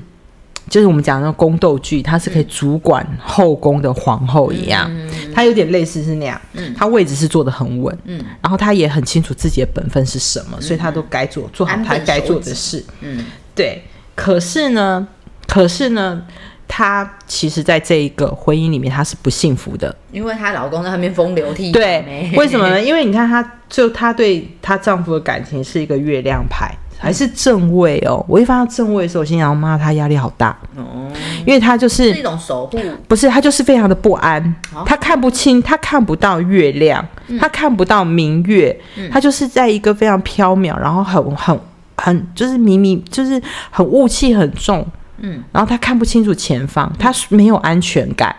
[0.68, 4.90] 就是我们讲那宫斗剧，她是可以主管后宫的皇后一样，
[5.35, 6.40] 她有点类似是那样，
[6.77, 7.96] 她位置是坐的很稳，
[8.40, 12.85] 然后她也很清楚自己的本分是什么，所以她都该做做好她该做的事。
[13.00, 13.24] 嗯，
[13.55, 13.83] 对。
[14.14, 15.07] 可是呢，
[15.46, 16.22] 可是呢。
[16.66, 21.72] 她其实，在这一个婚姻里面，她是不幸福的，因为她老公在那边风流倜傥。
[21.72, 22.83] 对，为什么呢？
[22.83, 28.24] 因为你看，她就她对她丈夫的感情是一个月亮牌，还是正位哦。
[28.28, 31.11] 我一发到正位的时候，我心想：妈，他压力好大哦。
[31.46, 34.54] 因为他就是一种守护，不是他就是非常的不安。
[34.87, 37.07] 他看不清，他看不到月亮，
[37.38, 38.74] 他看不到明月，
[39.11, 41.61] 他就是在一个非常飘渺，然后很很
[41.96, 44.87] 很就是迷迷，就是很雾气很重。
[45.18, 48.35] 嗯，然后他看不清楚前方，他没有安全感，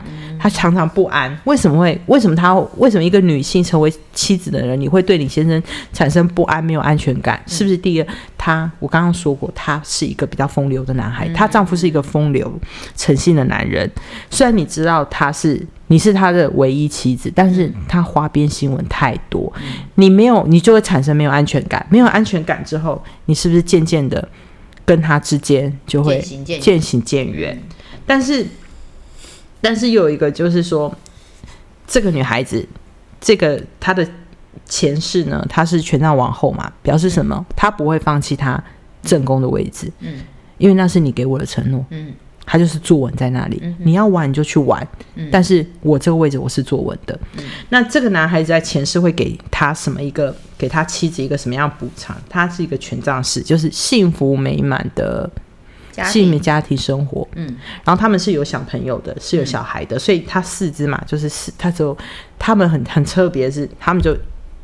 [0.45, 1.35] 他常常不安。
[1.45, 1.99] 为什么会？
[2.05, 2.53] 为什么他？
[2.77, 5.59] 为什么一个女性成为妻子的人，你会对你先生
[5.91, 7.41] 产生不安、没有安全感？
[7.47, 7.75] 是不是？
[7.75, 12.53] 第一个，他我刚刚说过，他是一个比较风流的男孩，她丈夫是一个风流、
[12.95, 13.89] 诚信的男人。
[14.29, 19.51] 虽然你知道他是你是他的唯一妻子，但是他花边新闻太多，
[19.95, 21.83] 你没有，你就会产生没有安全感。
[21.89, 24.29] 没有安全感之后，你是不是渐渐的？
[24.85, 26.19] 跟他之间就会
[26.61, 27.59] 渐行渐远，
[28.05, 28.45] 但是，
[29.65, 30.93] 但是又有一个就是说，
[31.87, 32.65] 这个女孩子，
[33.19, 34.07] 这个她的
[34.65, 37.43] 前世呢，她是权杖王后嘛，表示什么？
[37.55, 38.63] 她不会放弃她
[39.01, 40.19] 正宫的位置，嗯，
[40.59, 42.13] 因为那是你给我的承诺，嗯。
[42.47, 44.87] 他就是坐稳在那里，你要玩你就去玩，
[45.31, 47.19] 但是我这个位置我是坐稳的。
[47.69, 52.15] 那这个男孩子在前世会给他什么一个，给他妻子一个什么样补偿？
[52.29, 55.27] 他是一个权杖式，就是幸福美满的
[56.03, 57.27] 幸福家庭生活。
[57.35, 57.45] 嗯，
[57.83, 61.97] 然后他们是有小朋友的，是有小孩的，所以他四只嘛，就是四，他只有
[62.37, 64.17] 他们很很特别，是他们就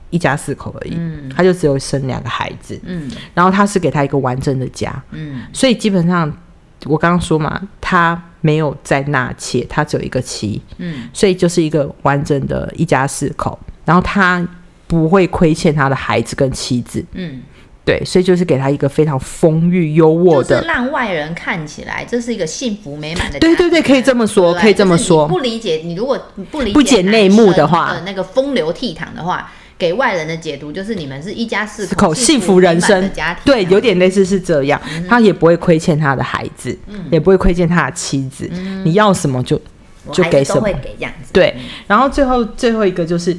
[0.10, 1.30] 一家四口而已，嗯。
[1.30, 2.80] 他就只有生两个孩子。
[2.84, 4.92] 嗯，然后他是给他一个完整的家。
[5.12, 6.32] 嗯，所以基本上。
[6.86, 14.44] 我刚刚说嘛，他没有在纳妾，他只有一个妻，嗯，所以就是一个完整的一家四口，然后他
[14.88, 17.40] 不会亏欠他的孩子跟妻子，嗯，
[17.84, 25.28] 对，所以就是给他一个非常丰裕优渥的，让外人看起来这是一个幸福美满的，对对对，可以这么说，可以这么说。
[25.28, 26.20] 不理解你，如果
[26.52, 29.52] 不理不解内幕的话，那个风流倜傥的话。
[29.78, 34.80] 给外人的解读就是你们是一家四口幸福人生家庭，对，有点类似是这样。
[35.10, 36.78] 他也不会亏欠他的孩子，
[37.10, 38.48] 也不会亏欠他的妻子。
[38.84, 39.60] 你要什么就
[40.12, 41.34] 就给什么，会给样子。
[41.34, 41.56] 对，
[41.88, 43.36] 然后最后最后一个就是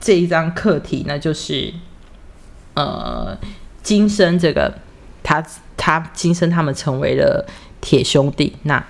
[0.00, 1.70] 这一张课题呢，就是
[2.72, 3.36] 呃，
[3.82, 4.72] 今生这个
[5.22, 5.44] 他
[5.76, 7.46] 他今生他们成为了
[7.80, 8.84] 铁兄弟，那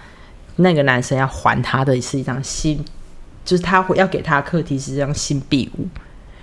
[0.57, 2.85] 那个男生要还他的是一张新，
[3.45, 5.87] 就是他会要给他的课题是一张新币五。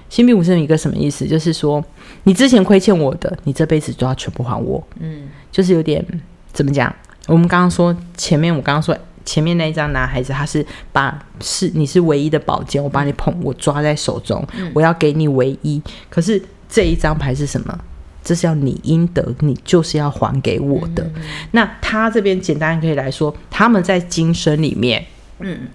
[0.09, 1.27] 新币五是一个什么意思？
[1.27, 1.83] 就是说，
[2.23, 4.83] 你之前亏欠我的，你这辈子都要全部还我。
[4.99, 6.03] 嗯，就是有点
[6.51, 6.91] 怎么讲？
[7.27, 15.79] 我们刚刚说前面，我刚刚说前面那一张男孩子，他是把是你是唯一的宝剑，我把你捧，我抓在手中，我要给你唯一。
[16.09, 17.79] 可是这一张牌是什么？
[18.23, 21.09] 这是要你应得，你就是要还给我的。
[21.51, 25.05] 那他这边简单可以来说，他们在今生里面，
[25.39, 25.67] 嗯。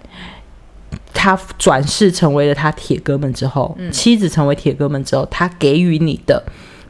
[1.17, 6.43] 他转世成为了他铁哥们之后，妻子成为铁哥们之后，他给予你的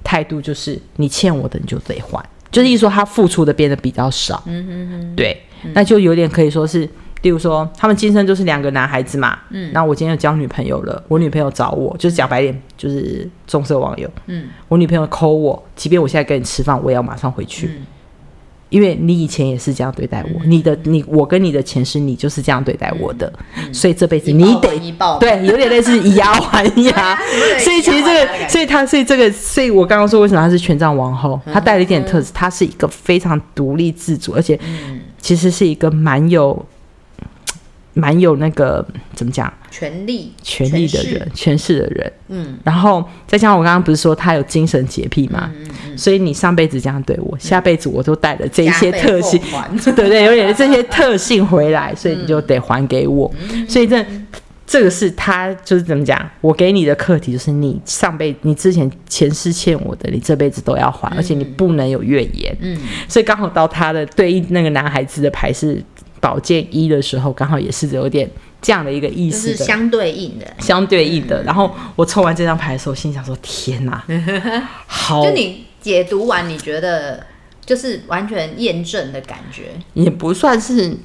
[0.03, 4.43] 态度就是你欠我的你就得还，就是意思说他付出的变得比较少。
[4.47, 5.41] 嗯嗯嗯，对，
[5.73, 6.89] 那就有点可以说是，
[7.25, 9.35] 例如说他们今生就是两个男孩子嘛。
[9.49, 14.07] 嗯，那我今天有交女朋友了，我女朋友找我，就是讲白点，就是棕色网友。
[14.27, 17.71] 嗯，我女朋友抠我，即便我现在跟你吃饭，我也要马上回去。
[18.69, 23.31] 因为你以前也是这样对待我，你的你我跟你的前世你就是这样对待我的，
[23.71, 24.69] 所以这辈子你得
[25.19, 27.17] 对有点类似以牙还牙，
[27.59, 34.59] 所以其实这个，所以他所以这个，所以我刚刚说为什么他是权杖王后，他带了一点特质，他是一个非常独立自主，而且
[35.17, 36.63] 其实是一个蛮有。
[37.95, 39.51] 蛮有那个怎么讲？
[39.71, 42.13] 权力、权力的人，权势的人。
[42.27, 45.51] 嗯，然后再加上我刚刚不是说他有精神洁癖嘛？
[45.55, 49.41] 嗯嗯所以你上辈子这样对我，下辈子我都带了这一些特性，
[49.95, 50.23] 对不对？
[50.23, 53.33] 有点这些特性回来， 所以你就得还给我。
[53.67, 54.05] 所以这
[54.67, 56.29] 这个是他就是怎么讲？
[56.41, 62.55] 我给你的课题就是你上辈你之前前世欠我的，你这辈子都要还，而且你不能有怨言。
[62.59, 62.77] 嗯，
[63.07, 65.81] 所以刚好到他的对应那个男孩子的牌是。
[66.25, 68.27] 宝剑一的时候，刚好也是有点
[68.59, 71.43] 这样的一个意思是，相对应的，相对应的。
[71.43, 74.03] 然后我抽完这张牌的时候，心想说：“天哪，
[74.87, 77.23] 好！”就你解读完，你觉得
[77.63, 80.97] 就是完全验证的感觉，也不算是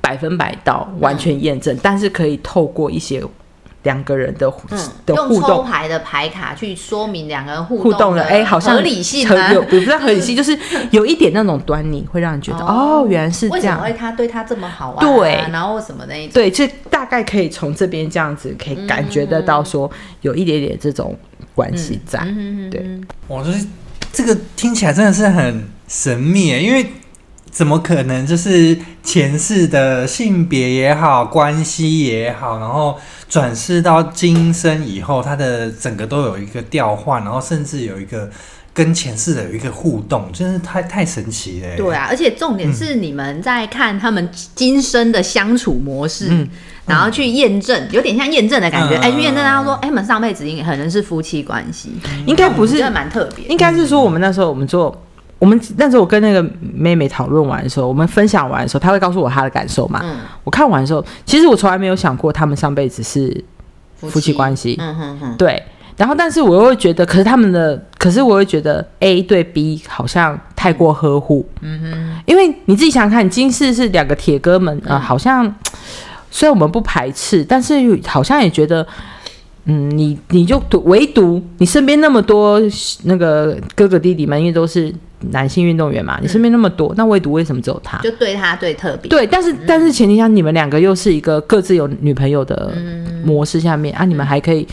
[0.00, 3.20] 百分百到完全验证，但是可以透过一些。
[3.84, 4.52] 两个人的
[5.06, 10.58] 的互动，牌的牌卡去说明两个人互动了，哎，好像合理性有，不是合理性， 就是
[10.90, 13.80] 有一点那种端倪，会让人觉得哦，原来是这样。
[13.80, 15.00] 为什么他对他这么好啊？
[15.00, 19.90] 对，然后什么那一种，对，就大概可以从这边这样子可以感觉得到，说
[20.22, 21.16] 有一点点这种
[21.54, 22.18] 关系在。
[22.70, 22.84] 对，
[23.28, 23.52] 我说
[24.12, 26.86] 这个听起来真的是很神秘，因为。
[27.54, 28.26] 怎么可能？
[28.26, 38.28] 就是前世的性别也好，关系也好，然后转世到今生以后，他的整个都有一个调换，然后甚至有一个
[38.72, 41.76] 跟前世的有一个互动，真是太太神奇了。
[41.76, 46.48] 对啊，而且重点是你们在看他们今生的相处模式，
[46.86, 48.96] 然后去验证，有点像验证的感觉。
[48.96, 51.92] 哎，去验证他说，哎，我们上辈子应可能是夫妻关系，
[52.26, 53.46] 应该不是，蛮特别。
[53.46, 55.00] 应该是说，我们那时候我们做。
[55.44, 60.00] 我们那时候我跟那个妹妹讨论完的时候，我们分享完的时候，她会告诉我她的感受嘛。
[60.02, 60.16] 嗯。
[60.42, 63.44] 我看完的时候，其实我从来没有想过他们上辈子是
[63.98, 64.74] 夫妻关系。
[64.80, 65.36] 嗯哼哼。
[65.36, 65.62] 对。
[65.98, 71.46] 然后，但是我又会觉得，可是他们的，可是我又觉得 A 对 B 好像太过呵护。
[71.60, 72.22] 嗯哼。
[72.24, 75.54] 因为你自己想想看，金世是两个铁哥们啊，好像
[76.30, 77.74] 虽然我们不排斥，但是
[78.06, 78.86] 好像也觉得。
[79.66, 82.60] 嗯，你你就独唯独你身边那么多
[83.04, 84.94] 那个哥哥弟弟们，因为都是
[85.30, 87.98] 男性运动员嘛，你身边那么多，那唯独为什么只有他？
[87.98, 89.08] 就对他最特别。
[89.08, 92.74] 对，但是但是前提下，你们两个又是一个各自有女朋友的
[93.24, 94.68] 模式下面啊，你们还可以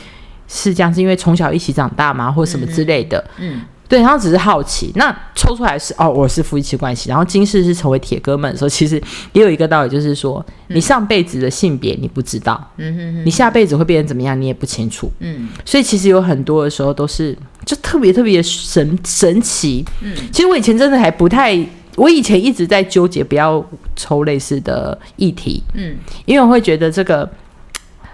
[0.48, 3.24] 是这样，是因为从小一起长大嘛，或什么之类的。
[3.38, 3.62] 嗯。
[3.92, 8.96] 对，然后只是好奇，那抽出来是哦，我是夫妻关系，然后今世是成为铁哥们的时候，其实
[9.34, 21.60] 也有一个道理，就是说你上辈子的性别你不知道，嗯哼哼，你下辈子会变成怎么样，你也不清楚，嗯，所以其实有很多的时候都是就特别特别神神奇，嗯，其实我以前真的还不太，
[21.98, 23.62] 我以前一直在纠结不要
[23.98, 27.30] 抽类似的议题，嗯，因为我会觉得这个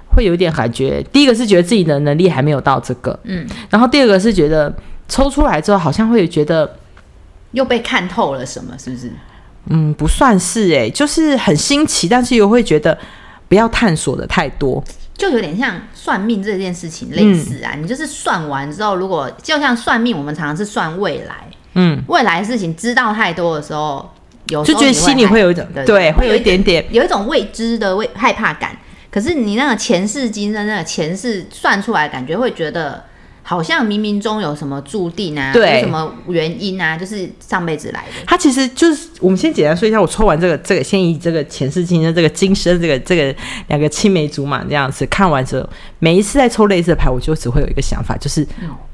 [0.08, 4.76] 会有点感觉，第一个是觉得自己的能力还没有到这个，嗯，然后第二个是觉得。
[5.08, 6.78] 抽出来之后，好像会觉得
[7.52, 9.12] 又被看透了什么，是不是？
[9.70, 12.98] 嗯，不算是哎，就是很新奇，但是又会觉得
[13.50, 14.82] 不要探索的太多，
[15.14, 17.74] 就有点像算命这件事情类似啊。
[17.78, 21.36] 你就是算完之后，如果就像算命，我们常常是算未来，
[21.74, 24.10] 嗯，未来的事情知道太多的时候，
[24.48, 28.78] 有就觉得心里会有一种对，会有一点点有一种未知的未害怕感。
[29.12, 33.04] 可是你那个前世今生，那个前世算出来，感觉会觉得。
[33.50, 38.26] 好像冥冥中有什么注定啊，对有什么原因啊，就是上辈子来的。
[38.26, 43.34] 他其实就是我们先简单说一下，我抽完这个这个，先以这个前世今生这个今生这个这个
[43.70, 45.70] 两个青梅竹马这样子看完之后，
[46.00, 48.46] 每一次在抽类似的牌，我就只会有一个想法，就是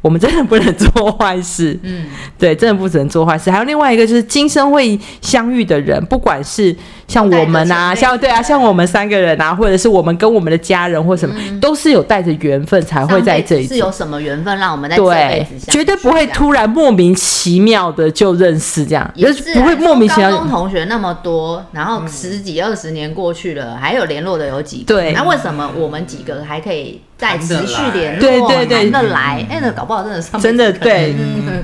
[0.01, 1.79] 我们真的不能做坏事。
[1.81, 2.05] 嗯，
[2.37, 3.49] 对，真的不能做坏事。
[3.49, 6.75] 还有另外一个就是今生会相遇的人，不管是
[7.07, 13.67] 像我们啊，像对啊，像我们三个人啊，或者是我们跟我们的家人或什么，都是有带着缘分才会在这里。
[13.67, 20.31] 是有什么缘分让我们在这辈子绝对不会突然莫名其妙的就认识这样，也是不会莫名其妙。
[20.31, 24.95] 高中同学那么多，然后十几二十年过去了，还有联络的有几个？
[24.95, 27.01] 对，那为什么我们几个还可以？
[27.23, 31.15] 在持续联络，对对对，谈得来，哎，那搞不好真的上真的对，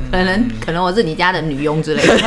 [0.10, 2.16] 可能可能我是你家的女佣之类的，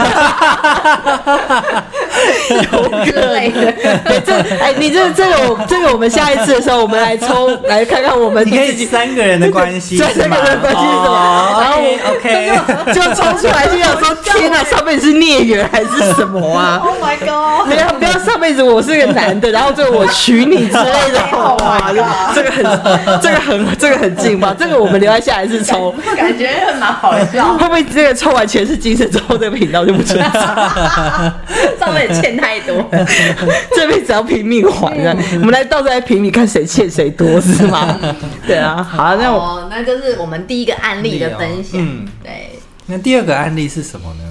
[3.06, 3.72] 之类的。
[4.20, 11.16] 这哎，你这这个这个，我们下一次的时候，我们来抽 来看看我们可以三个人的关系，三个人的关系是什么？
[11.58, 11.80] 然后
[12.12, 12.52] OK，
[12.92, 17.66] 就抽出来就想说， 天哪，上辈子是孽缘还是什么啊？Oh my god！
[17.66, 21.18] 没有，不要上辈子我是个男的，然后最后我娶你之类的，
[21.64, 21.90] 哇，
[22.34, 23.21] 这个很。
[23.22, 26.50] 这个很这个很劲吧， 这个我们留在下一次抽，感觉
[26.80, 27.56] 蛮好笑。
[27.56, 30.28] 会不会这个抽完全是精神之后，这个频道就不存在？
[31.78, 32.84] 上辈子欠太多，
[33.76, 35.16] 这辈子要拼命还的。
[35.34, 37.98] 我们来到时候来评，你看谁欠谁多是吗？
[38.46, 41.80] 对啊，好，那我那就是我们第一个案例的分享。
[41.80, 42.58] 嗯，对。
[42.86, 44.24] 那第二个案例是什么呢？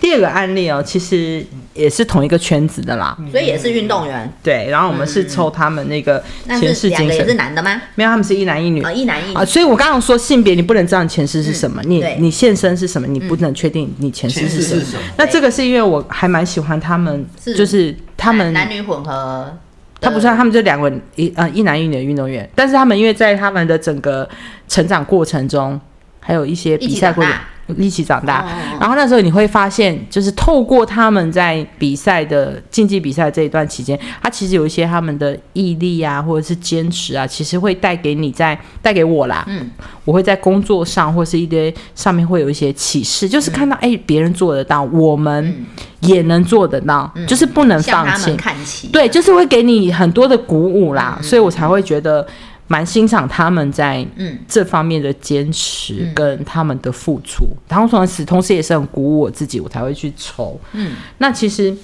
[0.00, 4.32] 第二个案例哦，其实也是同一个圈子的啦，所以也是运动员。
[4.42, 7.82] 对，然后我们是抽他们那个前世今生，也是男的吗？
[7.96, 8.80] 没有，他们是一男一女。
[8.82, 9.34] 啊，一男一女。
[9.34, 9.44] 啊。
[9.44, 15.02] 所以我刚刚说性别，你不能知道前世是什么，你你现身是什么，你不能确定你前世是什么。
[15.16, 19.52] 那这个是因为我还蛮喜欢他们，就是他们男女混合，
[20.00, 24.28] 他不算，他们就两个一呃一男一女的运动员，但是他们因为在他们的整个
[24.68, 25.80] 成长过程中，
[26.24, 27.32] 还有一些比赛过程。
[27.78, 28.46] 一起长大，
[28.78, 39.42] 然后那时候你会发现，就是透过他们在比赛的竞技比赛这一段期间，他其实有一些他们的毅力啊，或者是坚持啊，其实会带给你在带给我啦。
[39.48, 39.70] 嗯，
[40.04, 45.64] 我会在工作上或是一堆上面会有一些启示，就是看到哎别人做得到，我们
[46.00, 48.36] 也能做得到，就是不能放弃。
[48.36, 52.26] 看齐，对，就是会给你很多的鼓舞啦，所以我才会觉得。
[52.66, 54.04] 蛮欣赏他们在
[54.48, 60.58] 这方面的坚持跟他们的付出，然后同时同时也是很鼓舞我自己，我才会去抽。
[60.72, 61.76] 嗯，那其实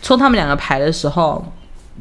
[0.00, 1.44] 抽他们两个牌的时候，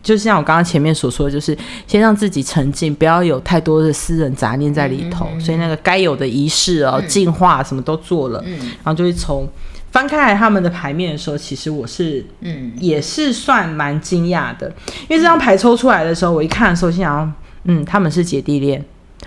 [0.03, 5.27] 就像我刚刚前面所说的，就是先让自己沉浸，不要有太多的私人杂念在里头。
[5.39, 8.39] 所以那个该有的仪式哦，净化什么都做了，
[8.83, 9.49] 然后就会从
[9.91, 12.71] 翻开来他们的牌面的时候，其实我是嗯。
[12.79, 14.71] 也是算蛮惊讶的，
[15.07, 17.33] 因为这张牌抽出来的时候，我一看的时候，心想。
[17.63, 18.83] 嗯，他们是姐弟恋。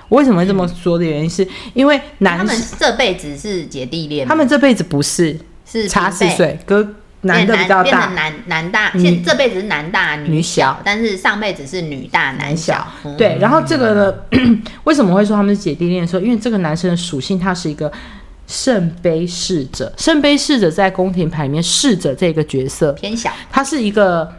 [0.08, 12.86] 我为什么会这么说的原因，是因为男他们这辈子是姐弟恋，他们这辈子不是，是差四岁，哥男的比较大，男男大，现这辈子是男大女小，但是上辈子是女大男小。
[13.18, 14.14] 对，然后这个呢，
[14.84, 16.08] 为什么会说他们是姐弟恋？
[16.08, 17.92] 说因为这个男生的属性，他是一个
[18.46, 24.32] 圣杯侍者，圣杯侍者在宫廷牌里面侍者这个角色偏小，他是一个。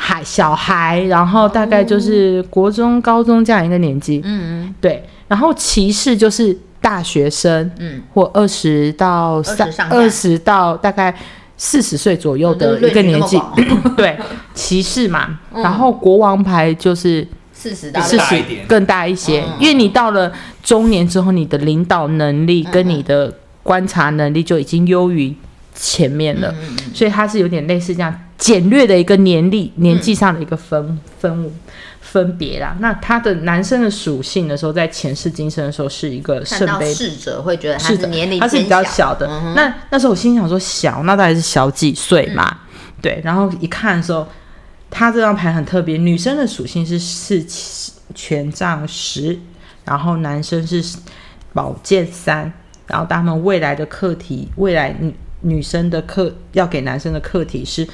[0.00, 5.04] 孩小孩，然后大概就是国中、高中这样一个年纪，嗯嗯，对。
[5.26, 11.12] 然后骑士就是大学生，嗯，或二十到三二十到大概
[11.56, 13.38] 四十岁左右的一个年纪，
[13.96, 14.16] 对，
[14.54, 15.40] 骑士嘛。
[15.52, 20.32] 然后国王牌就是四十到四十更大一些，因为你到了
[20.62, 23.34] 中年之后，你的领导能力跟你的
[23.64, 25.34] 观察能力就已经优于
[25.74, 26.54] 前面了，
[26.94, 28.14] 所以它是有点类似这样。
[28.38, 31.52] 简略的一个年历年纪上的一个分分
[32.00, 32.76] 分别啦。
[32.78, 39.26] 那他的男生的属性的时候，在前世今生的时候是一个圣杯侍者，会觉得他是年龄他是比较小的。
[39.56, 42.58] 那那时候我心想说小，那大概是小几岁嘛？
[43.02, 43.20] 对。
[43.24, 44.26] 然后一看的时候，
[44.88, 47.44] 他这张牌很特别，女生的属性是四
[48.14, 49.36] 权杖十，
[49.84, 50.82] 然后男生是
[51.52, 52.52] 宝剑三，
[52.86, 57.86] 然后他们未来的课题，未来女女生的课要给男生的课题是。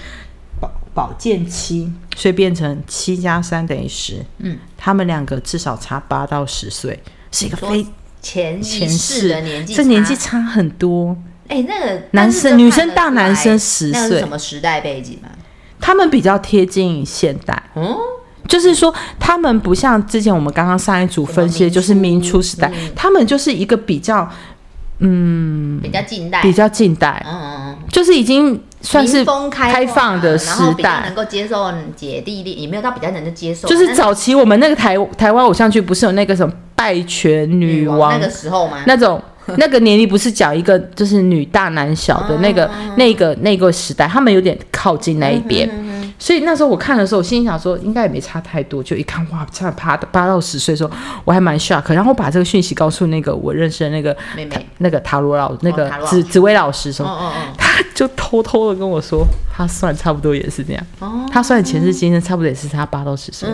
[0.94, 4.24] 宝剑七，所以变成七加三等于十。
[4.38, 7.84] 嗯，他们两个至少差八到十岁，是一个非
[8.22, 11.16] 前前世的年纪，这年纪差很多。
[11.48, 15.28] 哎，那个男生女生大男生十岁，什么时代背景吗？
[15.80, 17.60] 他们比较贴近现代。
[17.74, 17.94] 嗯，
[18.46, 24.30] 就是说他们不像之前我们刚刚上一组分析的，就是明初时代，他们就是一个比较
[25.00, 27.20] 嗯比较近代，比较近代。
[27.26, 28.62] 嗯嗯嗯，就是已经。
[28.84, 33.66] 算是开放的时代，能够接受姐弟恋，也没有到比较能够接受。
[33.66, 38.78] 就是早期我们那个台台湾偶像剧，不是有那个什么拜权女王那个时候吗？
[38.86, 39.20] 那种
[39.58, 45.68] 那个年龄不是讲一个就是女大男小的那个那个那个时代，他们有点靠近那一边。
[46.16, 48.80] 所以那时候我看的时候，我心里想说，应该也没差太多。
[48.82, 50.90] 就一看，哇，差八八到十岁的时候，
[51.24, 51.92] 我还蛮 shock。
[51.92, 57.04] 然后我把这个讯息告诉那个我认识的那个妹妹，那个塔罗老那个紫紫薇老师说，
[57.58, 57.63] 他
[57.94, 60.86] 就偷偷的跟我说，他算差不多也是这样。
[60.98, 63.48] 哦，他算前世今生差不多也是差八到十岁。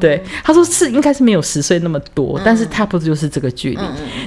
[0.00, 3.78] 对，他说是应该是没有十岁那么多，但是差不多就是这个距离？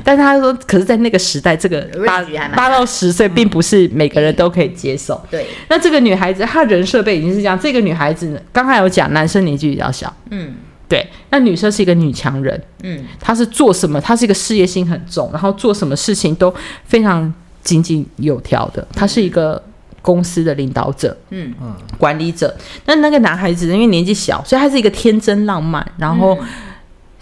[0.04, 2.24] 但是他说，可是在那个时代，这个八
[2.56, 5.22] 八到十岁并不是每个人都可以接受。
[5.30, 7.58] 对，那这个女孩子她人设背景是这样。
[7.60, 10.54] 这个女孩子刚才有讲，男生年纪比较小，嗯，
[10.88, 14.00] 对，那女生是一个女强人，嗯，她是做什么？
[14.00, 16.54] 她是一个事业心很重，然后做什么事情都
[16.86, 17.34] 非常
[17.68, 18.88] 井井有条的。
[18.94, 19.62] 他是一个
[20.02, 22.56] 公司的领导者，嗯嗯，管理者。
[22.86, 26.38] 那那个男孩子因为年纪小，所以他是一个天真浪漫，然后。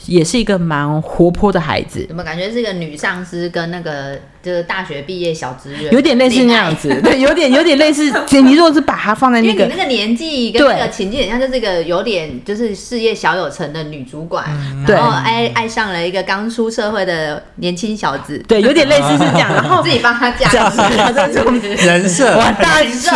[0.07, 4.15] 也是一个蛮活泼的孩子，怎么感觉是一个女上司跟那个
[4.45, 8.13] 就是大学毕业小职员，有点类似那样子，对，有点有点类似。
[8.45, 14.45] 你如果是把它放在那个那个年纪跟那个情境，像就是一个有点就是事业小有成的女主管，
[14.87, 23.09] 然后爱爱上了一个刚出社会的年轻小子，对，有点类似是这样， 然后自己帮他嫁这种 人设，哇，大数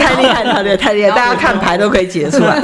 [0.00, 2.58] 太厉害了，对，太厉害，大家看牌都可以解出来。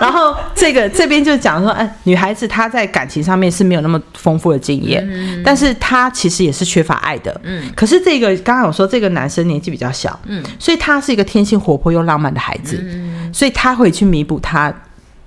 [0.00, 3.16] 然后这个这边就讲说，哎，女孩子她在感情。
[3.26, 5.04] 上面是没有那么丰富的经验，
[5.42, 7.40] 但是她其实也是缺乏爱的。
[7.42, 14.72] 嗯，可是这个刚刚有说这个男生年纪比较小，嗯，所以他是一个天性活泼又浪漫的孩子，嗯，所以他会去弥补他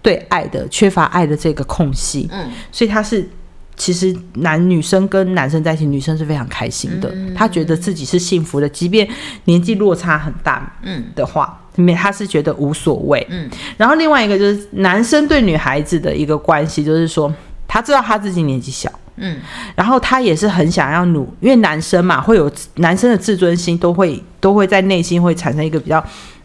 [0.01, 3.27] 对爱的缺乏爱的这个空隙，嗯，所以他是
[3.75, 9.07] 其实男女生跟男生在一起，女生是非常开心的，他觉得自己是幸福的，即便
[9.45, 11.05] 年纪落差很大，嗯。
[11.15, 17.33] 的话，没他是觉得无所谓，嗯，然后另外一个就是男生对女孩子的一个关系，就是说。
[17.71, 19.37] 他知道他自己年纪小，嗯，
[19.75, 26.03] 然后他也是很想要努，因为男生嘛，会有男生的自尊心，都会都会在内心会产生一个比较，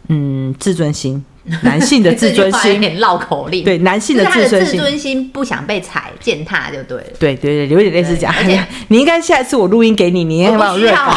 [0.09, 1.23] 嗯，自尊心。
[1.61, 3.63] 男性的自尊心，有点绕口令。
[3.63, 7.03] 对，男性的自尊心，自尊心不想被踩践踏，就对了。
[7.19, 8.33] 对对对，有点类似讲。
[8.35, 8.59] 而且。
[8.89, 11.15] 你应该下一次我录音给你，你应该帮我润好。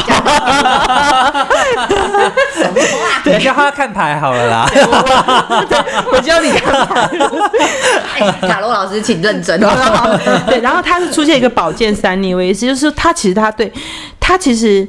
[3.24, 4.70] 等一下， 他看牌好了啦。
[6.12, 8.48] 我教你看牌。
[8.48, 9.58] 塔罗老师，请认真。
[9.60, 13.72] 对，然后他是出现一个宝剑三逆位，意思就是他其实他对
[14.20, 14.86] 他其实。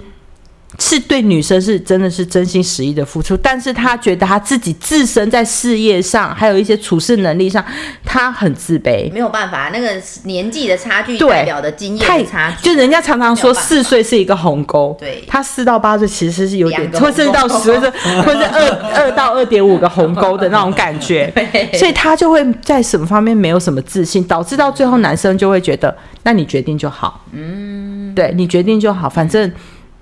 [0.77, 7.63] 是对女生是真的是真心实意的付出，但是他觉得他自己自身在事业上，还有一些处事能力上，
[8.05, 9.11] 他很自卑。
[9.11, 9.89] 没有办法，那个
[10.23, 17.89] 年纪的差距代表的经验差距，就人家常常说四岁是一个鸿沟，对，他四到八岁其实是有点，或者到十岁，
[18.23, 21.33] 或者二二到二点五个鸿沟的那种感觉，
[21.73, 25.93] 所以他就会在什么方面没有什么自信，导致到最后男生就会觉得，
[26.23, 29.51] 那你决定就好，嗯，对你决定就好，反正。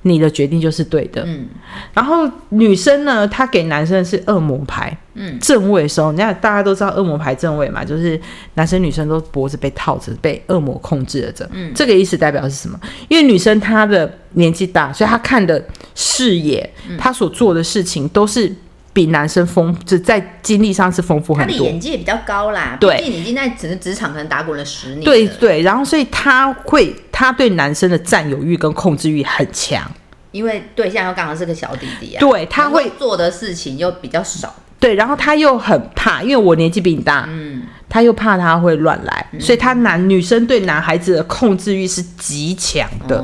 [0.08, 1.24] 你的决定就是对的。
[1.26, 1.48] 嗯，
[1.94, 8.20] 然后女生呢，她给男生是恶魔牌，嗯，正位的时候，你看大家都知道恶魔牌正位嘛，就是
[8.54, 11.50] 男生女生都脖子被套着，被恶魔控制着。
[11.54, 12.80] 嗯，这个意思代表是什么？
[13.08, 15.64] 因为女生她的年纪大，所以她看的
[15.96, 18.54] 视野，她所做的事情都是。
[18.98, 21.56] 比男生丰，就在经历上是丰富很多。
[21.56, 25.04] 他的眼界比较高啦，对，毕竟已经在职职场可能打滚了十年。
[25.04, 29.84] 对对，然后所以他会，他对男生的占有欲跟控制欲很强，
[30.32, 32.20] 因为对象又刚好是个小弟弟啊。
[32.20, 34.52] 对，他会做的事情又比较少。
[34.80, 43.24] 对，然后他又很怕，因为我年纪比你大，嗯，他又怕他会乱来，所以他男女生对男孩子的控制欲是极强的，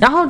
[0.00, 0.24] 然后。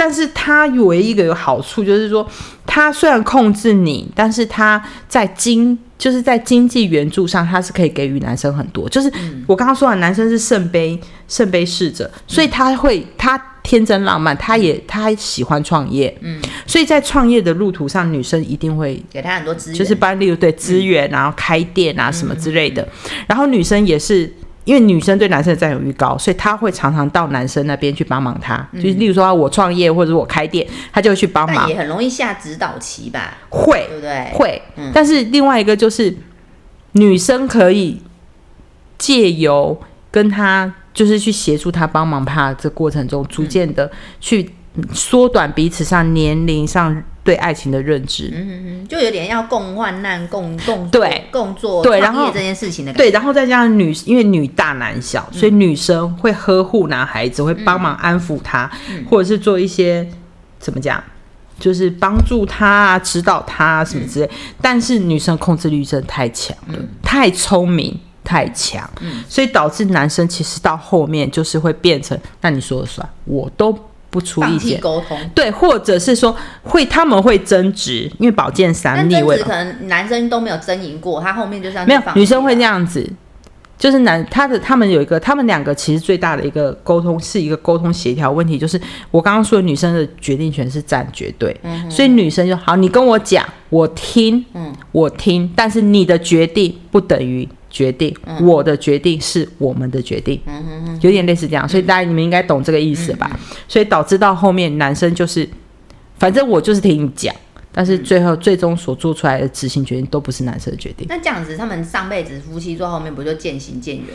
[0.00, 2.26] 但是他唯一一个有好处就是说，
[2.64, 8.88] 他虽然控制你，但是他在经就是在经济援助上，他是可以给予男生很多。
[8.88, 9.12] 就是
[9.46, 10.98] 我刚刚说的，男生是圣杯
[11.28, 22.88] 圣杯侍者，所以他会他天真浪漫，他也他喜欢创业，嗯，所以在创业的路途上，女生一定会给他很多资源，就是帮例如对资源，然后开店啊什么之类的，
[23.26, 24.32] 然后女生也是。
[24.64, 28.56] 因为女生对男生的占有欲高，所以她会常常到男生那边去帮忙他。
[28.74, 31.68] 就是例如说，我创业或者我开店，他就会去帮忙。
[31.68, 33.38] 也很容易下指导棋吧？
[33.48, 34.30] 会，对不对？
[34.34, 34.62] 会。
[34.92, 36.14] 但是另外一个就是，
[36.92, 38.00] 女生可以
[38.98, 39.80] 借由
[40.10, 43.90] 跟他，就是去协助他帮忙他这过程中，逐渐的
[44.20, 44.50] 去
[44.92, 47.02] 缩短彼此上年龄上。
[47.22, 58.70] 对爱情的认知，嗯嗯嗯，就有点要共患难、共共对共做对，然后这件事情的对，然后再加上女，因为女大男小，所以女生会呵护男孩子，会帮忙安抚他，
[59.08, 60.08] 或者是做一些
[60.58, 61.02] 怎么讲，
[61.58, 64.30] 就是帮助他啊、指导他啊什么之类。
[64.62, 67.98] 但是女生控制力真的太强了，太聪明。
[68.22, 73.76] 太强，嗯，所以导致男生其实到后面就是会变成，那你说了算，我都
[74.10, 83.08] 不出意见，沟通，对，或者是说会他们会争执，因为宝剑三逆位，可能男生都没有争赢过，他后面就像没有女生会这样子。
[83.78, 88.78] 就是男他的他们有一个，他们两个其实最大的一个沟通是一个沟通协调问题，就是
[89.10, 91.58] 我刚刚说女生的决定权是占绝对，
[91.88, 103.38] 所以女生就好，你跟我讲，我听，嗯，我听，但是你的决定不等于决定，我的决定是我们的决定，嗯哼哼，有点类似这样，所以大家你们应该懂这个意思吧？
[103.68, 105.48] 所以导致到后面男生就是，
[106.18, 107.34] 反正我就是听你讲。
[107.72, 111.06] 但是最后最终所做出来的执行决定都不是男生的决定。
[111.08, 114.06] 那这样子，他们上辈子夫妻做后面不就渐行渐远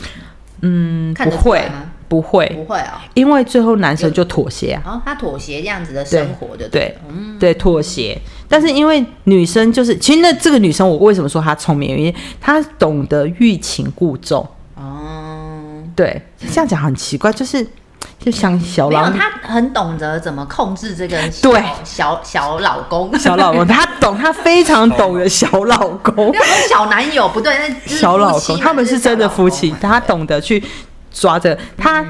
[0.59, 1.91] 嗯，不会吗？
[2.07, 2.99] 不会，不会哦。
[3.13, 4.81] 因为最后男生就妥协啊。
[4.85, 6.97] 哦，他妥协这样子的生活的，对，
[7.39, 8.17] 对，妥协。
[8.47, 11.97] 但是因为女生就是，其实那这个女生，我为什么说她聪明？
[11.97, 14.47] 因为她懂得欲擒故纵。
[14.75, 17.65] 哦，对，这样讲很奇怪，就是。
[18.17, 26.33] 就像小老公，他很懂得怎么控制这个对小小老公，小老公 他懂，他非常懂得小老公。
[26.67, 30.63] 小男友不对，那小老公他们是真的夫妻，他懂得去
[31.15, 32.05] 抓着他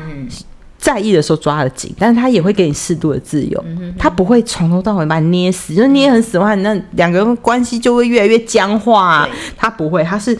[0.77, 3.65] 在意的时候抓的紧，但是他也会给你适度的自由，
[3.97, 9.29] 他不会从头到尾把你捏死，就捏很死的话，那两个人关系就会越来越僵化。
[9.55, 10.37] 他不会，他是。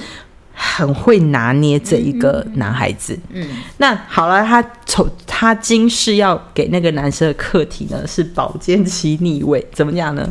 [0.58, 3.46] 很会拿捏这一个男孩子，嗯，
[3.76, 10.26] 那好了，他从他今世要给那个男生的课题呢是宝剑七逆位，怎么讲呢？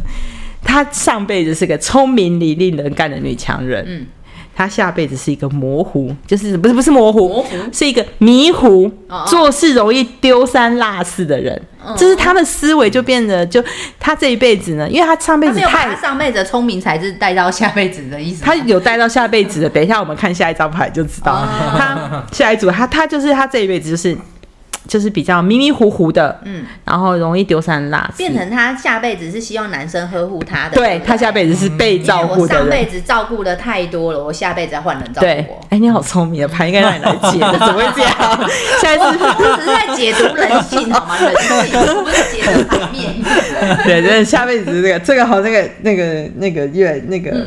[0.63, 4.07] 他上辈子是个聪明伶俐能干的女强人，嗯。
[4.57, 8.91] 他下辈子是一个模糊，就是不是不是模糊，是一个迷糊，
[9.27, 11.61] 做事容易丢三落四的人，
[11.97, 13.63] 就是他的思维就变得就
[13.99, 19.69] 他这一辈子呢，因为他上辈子太上辈子聪明才智带到下辈子的意思，他有带到下辈子的。
[19.69, 21.47] 等一下我们看下一张牌就知道，
[21.77, 24.17] 他下一组他他就是他这一辈子就是。
[24.87, 32.55] 就是比较迷迷糊糊的，嗯，然后容易丢三落四，变成他下辈子是希望男生呵护他的，对他下辈子是被照顾的。
[32.55, 35.67] 我上辈子照顾的太多了，我下辈子要换人照顾我。
[35.71, 38.51] 哎，你好聪明的牌，应该让你来解的，怎么会这样？
[38.81, 41.17] 下一次我只是在解读人性好吗？
[41.19, 41.35] 人
[41.67, 43.15] 性不是解读牌面。
[43.85, 47.47] 对，对，下辈子这个这个好，那个那个那个月那个。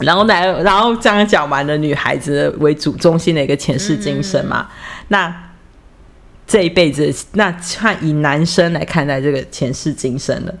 [0.00, 4.68] 然后来，然后这样讲完了，女孩子为主中心的一个前世今生嘛。
[5.08, 5.34] 那
[6.46, 10.54] 这一辈子，那看以男生来看待这个前世今生了。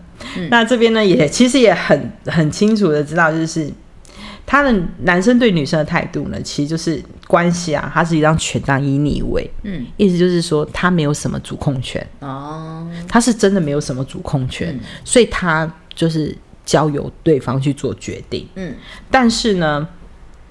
[0.50, 3.68] 那这边呢，也其实也很很清楚的知道，就是
[4.46, 4.72] 他的
[5.02, 16.36] 男生对女生的态度呢，其实就是关系啊，他是一张权杖以你为，嗯，意思就是说他没有什么主控权哦，他是真的没有什么主控权，所以他就是。
[16.70, 18.72] 交由对方去做决定，嗯，
[19.10, 19.84] 但是呢，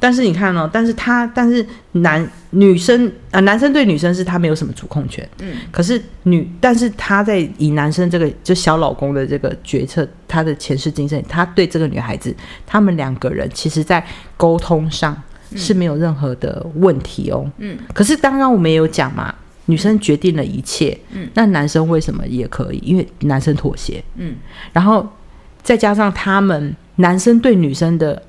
[0.02, 12.36] 但是你看哦，但是他，但是男女生啊，男生对女生是他没有什么主控权，嗯，可是女，但是他在以男生这个就小老公的这个决策，他的前世今生，他对这个女孩子，
[12.68, 14.06] 他们两个人其实在
[14.36, 15.16] 沟通上
[15.56, 19.34] 是没有任何的问题哦，嗯，可是刚刚我们也有讲嘛，
[19.68, 22.80] 女生决定了一切，嗯，那男生为什么也可以？
[22.84, 24.36] 因为男生妥协，嗯，
[24.74, 25.08] 然后。
[25.70, 28.20] 再加上他们男生对女生的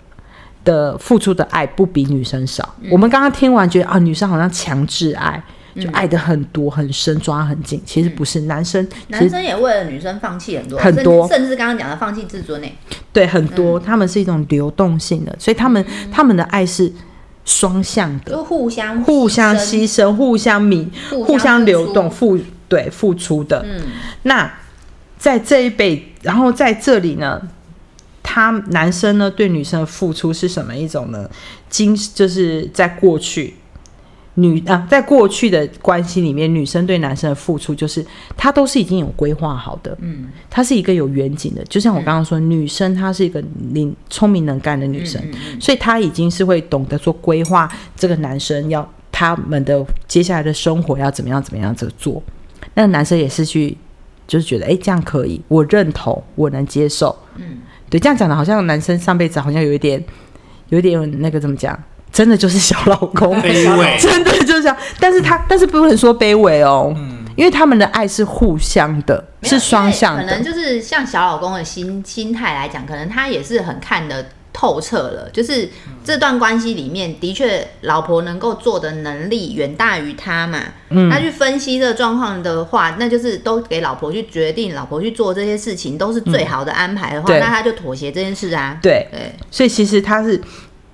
[0.62, 2.74] 的付出的爱不比女生少。
[2.91, 5.43] 我们刚刚听完觉得啊，女生好像强制爱，
[5.74, 7.80] 就爱的很多很深，抓很紧。
[7.86, 12.68] 其实不是，男生男生也为了女生放弃很多很多，甚至刚刚讲的放弃自尊呢。
[13.11, 15.82] 对，很多他们是一种流动性的，所以他们
[16.12, 16.93] 他们的爱是
[17.47, 22.38] 双向的，就互相互相牺牲、互相弥、互相流动、付
[22.68, 23.64] 对付出的。
[23.66, 23.80] 嗯，
[24.24, 24.53] 那。
[25.18, 27.40] 在这一辈，然后在这里呢，
[28.22, 31.28] 他男生呢对女生的付出是什么一种呢？
[31.68, 33.54] 今就是在过去，
[34.34, 38.04] 女啊，在过去的关系里面，女生对男生的付出就是
[38.36, 43.42] 她都是已经有规划好的，嗯，她是一个有远景的，就像我刚刚说，女生她是一个
[43.72, 45.22] 灵聪明能干的女生，
[45.58, 52.22] 所以她已经是会懂得做规划，这个男生要他们的接下来的生活要怎么样怎么样这个做，
[52.74, 53.76] 那男生也是去。
[54.31, 57.18] 就是觉得哎，这样可以，我认同，我能接受。
[57.35, 57.59] 嗯，
[57.91, 60.01] 对，这样讲的好像男生上辈子好像有一点，
[60.68, 61.76] 有一点那个怎么讲？
[62.12, 64.76] 真的就是小老公，卑微， 真的就是这样。
[65.01, 70.22] 但是他，但是不能说卑微哦，嗯，因为他们的爱是互相的，是双向的。
[70.22, 74.24] 可能就是像小老公的心心态来讲，可能他也是很看的。
[74.53, 75.68] 透彻了，就是
[76.05, 80.61] 这段关系里面的确，老婆能够做的能力远大于他嘛。
[80.88, 88.78] 嗯，他去分析这个状况的话，那就是都给老婆去决定，老婆去做这些事情都是最好的安排的话，那他就妥协这件事啊。
[88.82, 90.40] 对对，所以其实他是。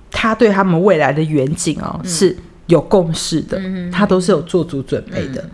[0.09, 2.35] 他对他们未来的远景哦是
[2.67, 5.49] 有共识的，他都是有做足准备的。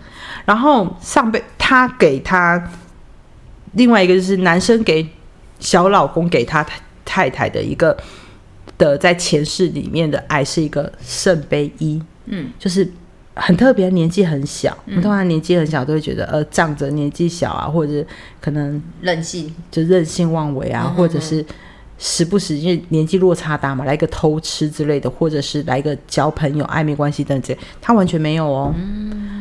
[0.46, 2.72] 然后上辈他给他
[3.74, 5.06] 另外一个就是男生给
[5.60, 6.66] 小老公给他
[7.06, 7.98] 太太的一个
[8.78, 12.90] 的在前世里面的爱是一个圣杯一，嗯，就是
[13.36, 14.78] 很特别，年纪很小。
[14.86, 18.06] 我们通常年纪很小都会觉得呃仗着年纪小啊，或者
[18.42, 21.46] 可能任性，就任性妄为啊，或者是。
[22.00, 28.74] 时不时因为年纪落差大嘛，来个偷吃之类的，或者是来个交朋友、暧昧关系等等，他完全没有哦。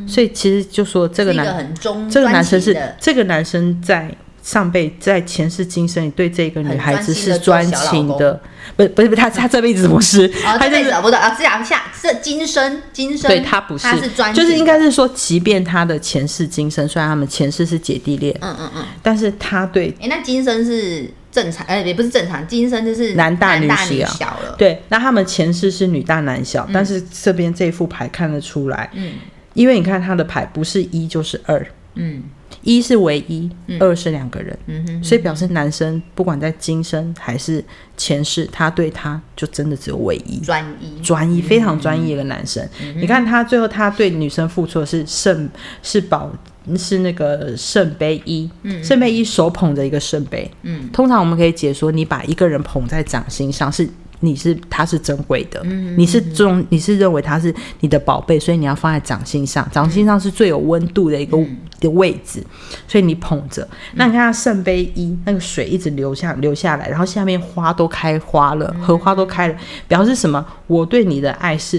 [0.06, 1.74] 所以其实就说这个男，
[2.08, 8.40] 这个男生是这个男生在上辈在前世今生你对这个女孩子是专情的，
[8.76, 21.08] 不不是不是他他这辈子不是，他这辈子不是啊，是讲下这今生今生对他不是，他是专就是应该是说，即便他的前世今生，虽然他们前世是姐弟恋，嗯嗯嗯，但是他对哎那今生是。
[21.32, 23.66] 正常，呃，也不是正常，今生就是男大女
[24.04, 24.26] 小。
[24.26, 24.54] 了。
[24.58, 29.14] 对，那他们前世是女大男小，但是这边这副牌看得出来，嗯，
[29.54, 32.22] 因为你看他的牌不是一就是二，嗯，
[32.62, 33.50] 一是唯一，
[33.80, 37.64] 二是两个人，嗯哼，所以表示男生不管在今生还是
[37.96, 42.66] 前世，他对他就真的只有唯一，专一，专一，非常专一一个男生。
[42.96, 45.48] 你看他最后他对女生付出的是圣，
[45.82, 46.30] 是宝。
[46.78, 48.48] 是那个圣杯一，
[48.84, 50.48] 圣杯一手捧着一个圣杯。
[50.62, 53.84] 嗯，通常我们可以解说，你把一个人捧在掌心上，是
[54.22, 55.62] 你是他是珍贵的，
[55.96, 61.38] 你是中你是认为他是你的宝贝，所以你要放在掌心上，掌心上是最有温度的一个。
[61.82, 62.40] 的位置，
[62.86, 63.66] 所以你捧着。
[63.94, 69.54] 那你看圣杯一，那个水一直流下流下来，然后下面花都开花了，荷花都开了，
[69.88, 70.46] 表示什么？
[70.68, 71.76] 我对你的爱是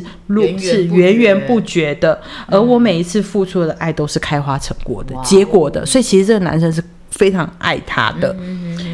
[0.59, 5.85] 是源源不绝的，而我每一次付出的爱都是开花成果的结果的。
[5.85, 8.35] 所以其实这个男生是非常爱他的。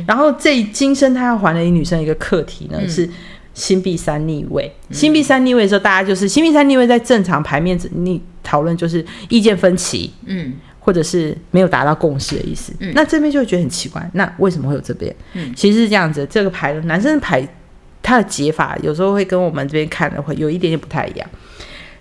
[0.06, 3.10] 然后这今生他要还给女生一个课题呢，是
[3.60, 4.74] 星币三逆位。
[4.90, 10.12] 星币三逆位的时候，大家就是星币三逆位在正常牌面逆讨论就是意见分歧。
[10.26, 10.54] 嗯。
[10.82, 14.10] 或者是没有达到共识的意思，那这边就会觉得很奇怪。
[14.14, 15.14] 那为什么会有这边？
[15.56, 17.48] 其实是这样子，这个牌男生的牌，
[18.02, 21.30] 他的解法有时候会跟我们这边看的会有一点点不太一样。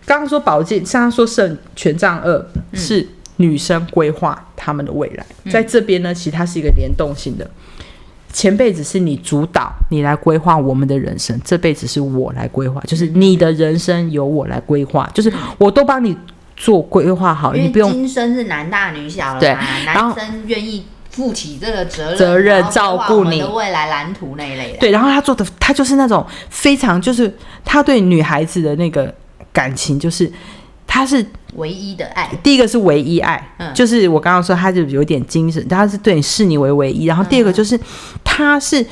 [0.07, 3.07] 刚刚说宝剑，刚刚说圣权杖二是
[3.37, 7.51] 女生规划他们的未来，在这边呢，其实它是一个联动性的。
[8.33, 16.17] 前辈子是你主导，你来规划我们的人生；这辈子是我来规划，就是你的人生由我来规划，就是我都帮你。
[16.61, 17.93] 做规划好，你不用。
[17.93, 19.57] 今生是男大女小了，对，
[19.87, 24.79] 男生愿意负起这个责任，责任照顾你的未来蓝图那一类的。
[24.79, 27.33] 对，然后他做的，他就是那种非常，就是
[27.65, 29.15] 他对女孩子的那个
[29.53, 30.29] 感情，就是
[30.89, 31.25] 他是
[31.55, 32.29] 唯一的爱。
[32.43, 33.41] 第一个是唯一爱，
[33.73, 37.05] 就是我刚刚说，他就有点精神，他是对你视你为唯一。
[37.05, 37.79] 然后第二个就是，
[38.25, 38.85] 他是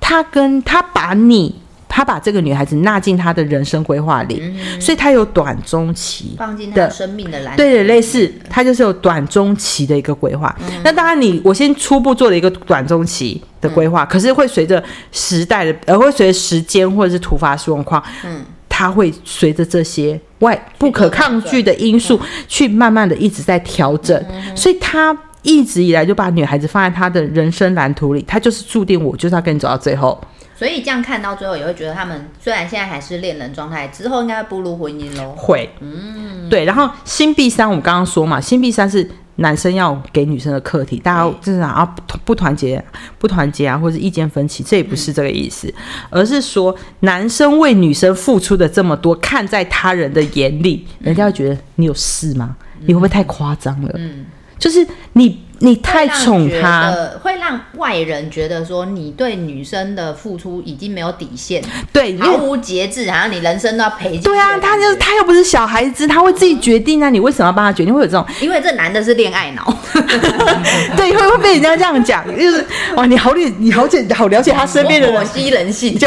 [0.00, 1.54] 他跟他把你。
[1.96, 4.42] 他把这个女孩子纳进他的人生规划里，
[4.80, 10.52] 所以他有短中期放进他生命的蓝对的，类似他就是有短中期的一个规划。
[10.82, 14.82] 那当然，你我先初步做了一个短中期的规划，可是会随着
[15.12, 18.44] 时代的，呃，会随着时间或者是突发状况，嗯，
[18.76, 24.20] 他会随着这些外不可抗拒的因素去慢慢的一直在调整。
[24.56, 30.20] 所以他一直以来就把女孩子放在他的人生蓝图里，他就是注定我就是要跟你走到最后。
[30.56, 35.34] 所以这样看到最后，也会觉得他们虽然现在还是恋人状态，之后应该步入婚姻喽。
[35.36, 36.64] 会，嗯，对。
[36.64, 42.82] 然后新币三，我们刚刚说嘛，新币三是男生要给女生的课题，大家就是啊不不团结、
[43.18, 45.72] 不团结啊，或者意见分歧，这也不是这个意思，
[46.10, 52.56] 而是说男生为女生付出的这么多，看在他人的眼里，人家会觉得你有事吗？
[52.86, 53.90] 你会不会太夸张了？
[53.94, 54.26] 嗯，
[54.58, 55.43] 就是你。
[55.64, 56.92] 你太宠他，
[57.22, 64.18] 会让外人觉得说你对女生的付出已经没有底线，对，毫无节制，好像你人生都要赔。
[64.18, 67.94] 对啊，他就是他又不是小孩子，他会自己决定啊，你为什么要帮他决定？
[67.94, 69.74] 会有这种， 因为这男的是恋爱脑，
[70.96, 72.62] 对，会会被人家这样讲，就是
[72.96, 76.06] 哇，你好了，你好解，好了解他身边的人，吸人性，就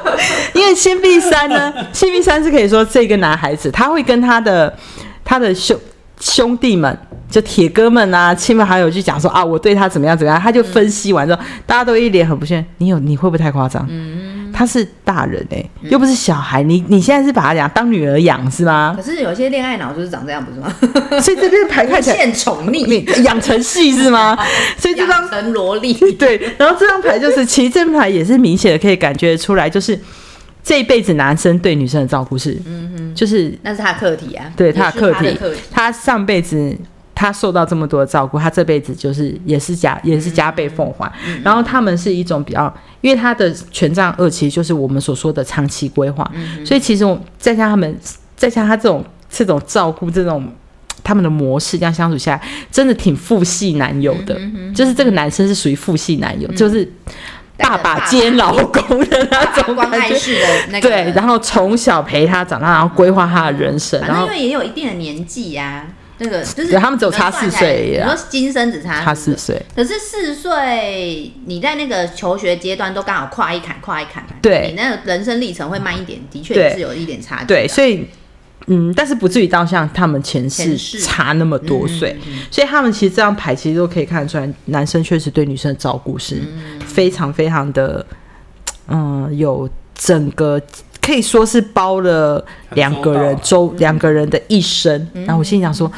[0.54, 4.74] 因为新币三呢，新币三是可以说这个男孩子，他会跟他的
[5.22, 5.78] 他的兄
[6.18, 6.98] 兄弟们。
[7.30, 12.64] 就铁哥们啊，亲朋好友去讲说啊，我对他怎么样怎么样，他就分析完之后，大家都一脸很不屑。
[12.78, 13.84] 你有你会不会太夸张？
[13.90, 18.94] 嗯，他是大人哎，又不是小孩，你你现在是把他讲当女儿养是吗？
[18.96, 21.20] 可是有些恋爱脑就是长这样不是吗？
[21.20, 22.86] 所以这边排看起来宠溺
[23.22, 24.38] 养成系是吗？
[24.78, 29.98] 所以这张成萝莉 对，然后这张牌就是其实这张牌也是明显的可以感觉出来，就是
[30.62, 35.38] 这一辈子男生对女生的照顾是，嗯哼，就是那是他课题啊，对他的课题，
[35.72, 36.76] 他上辈子。
[37.18, 41.10] 他受到这么多的照顾，他这辈子就是也是加也是加倍奉还。
[41.42, 46.30] 然后他们是一种比较，因为他的权杖二其实就是我们所说的长期规划，
[46.62, 47.98] 所以其实我再加他们
[48.36, 50.46] 再加他这种这种照顾这种
[51.02, 54.38] 他们的模式，这样相处下来，真的挺父系男友的。
[54.74, 56.86] 就是这个男生是属于父系男友，就是
[57.56, 60.86] 爸爸兼老公的那种关爱式的那个。
[60.86, 63.98] 对，然后从小陪他长大，然后规划他的人生。
[64.02, 65.86] 然后因为也有一定的年纪呀。
[66.18, 77.46] 那个就是他们只有差四岁，你说今生只差差四岁，可是四岁你在那个求学阶段都刚好跨一坎，跨一坎，对，你那个人生历程会慢一点，的确也是有一点差距。
[77.46, 78.06] 对，所以
[78.68, 82.16] 嗯，但是不至于到像他们前世差那么多岁，
[82.50, 86.40] 所以他们其实这样排其实都可以看得出来，男生确实对女生的照顾是
[86.86, 88.06] 非常非常的，
[88.88, 90.60] 嗯，有整个。
[91.06, 95.90] 可以说是包了两个人周两个人的一生，然后我心里想说，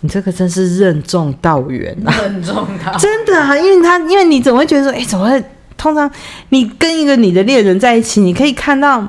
[0.00, 2.12] 你这个真是任重道远啊！
[2.20, 5.42] 任重道真的啊，因为他因为你总会觉得说，哎，怎么会？
[5.78, 6.08] 通常
[6.50, 9.04] 你跟一个你的恋人在一起，你可以看到，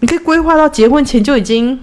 [0.00, 1.78] 你可以规划到结婚前就已经，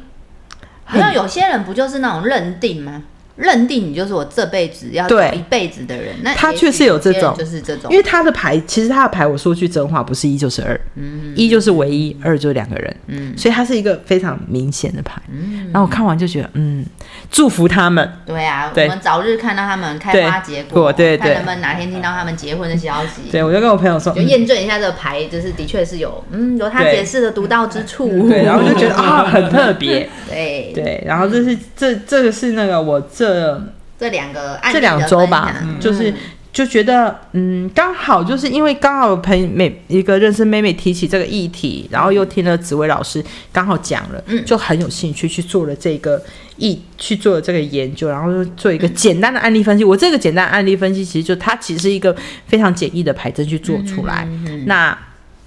[0.84, 3.04] 好像有些人不就是那种认定吗？
[3.36, 11.34] 认定你就是我这辈子要走一辈子的人，那他确实有这种，就是这种，因为他的牌，其实他的牌，我说句真话，不是一就是二，嗯。
[11.36, 16.86] 一就是唯一，二就是两个人，嗯，所以他是一个非常明显的牌，嗯，然后我看完就觉得，嗯，
[17.32, 30.72] 祝福他们，对啊，我们早日看到他们开花结果，对对，看能不能哪天听到他们结婚的消息，对我就跟我朋友说，就验证一下这个牌，就是的确是有，嗯，有他解释的独到之处，对，然后就觉得啊，很特别， 对。
[30.76, 33.23] 对，然后这是这这个是那个我这。
[33.24, 33.64] 这
[33.98, 36.14] 这两个这两周吧，就是
[36.52, 46.22] 就觉得嗯，刚好就是因为刚好朋每一个认识妹妹提起这个议题，然后又听了紫薇老师刚好讲了，嗯，就很有兴趣去做了这个
[46.58, 49.84] 议去做了这个研究，然后做一个简单的案例分析。
[49.84, 52.14] 我这个简单案例分析，其实就它其实是一个
[52.48, 54.28] 非常简易的牌阵去做出来，
[54.66, 54.98] 那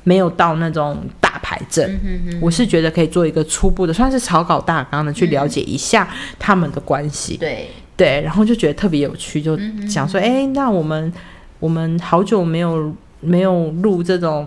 [0.04, 1.04] 没有到那种
[1.36, 2.00] 大牌阵，
[2.40, 6.08] 我是觉得可以做一个初步的，算是草稿大纲的去了解一下
[6.38, 7.36] 他们的关系。
[7.36, 7.70] 对。
[7.94, 9.58] 对，然后就觉得特别有趣，就
[9.88, 11.12] 想说，哎，那我们
[11.58, 14.46] 我们好久没有没有录这种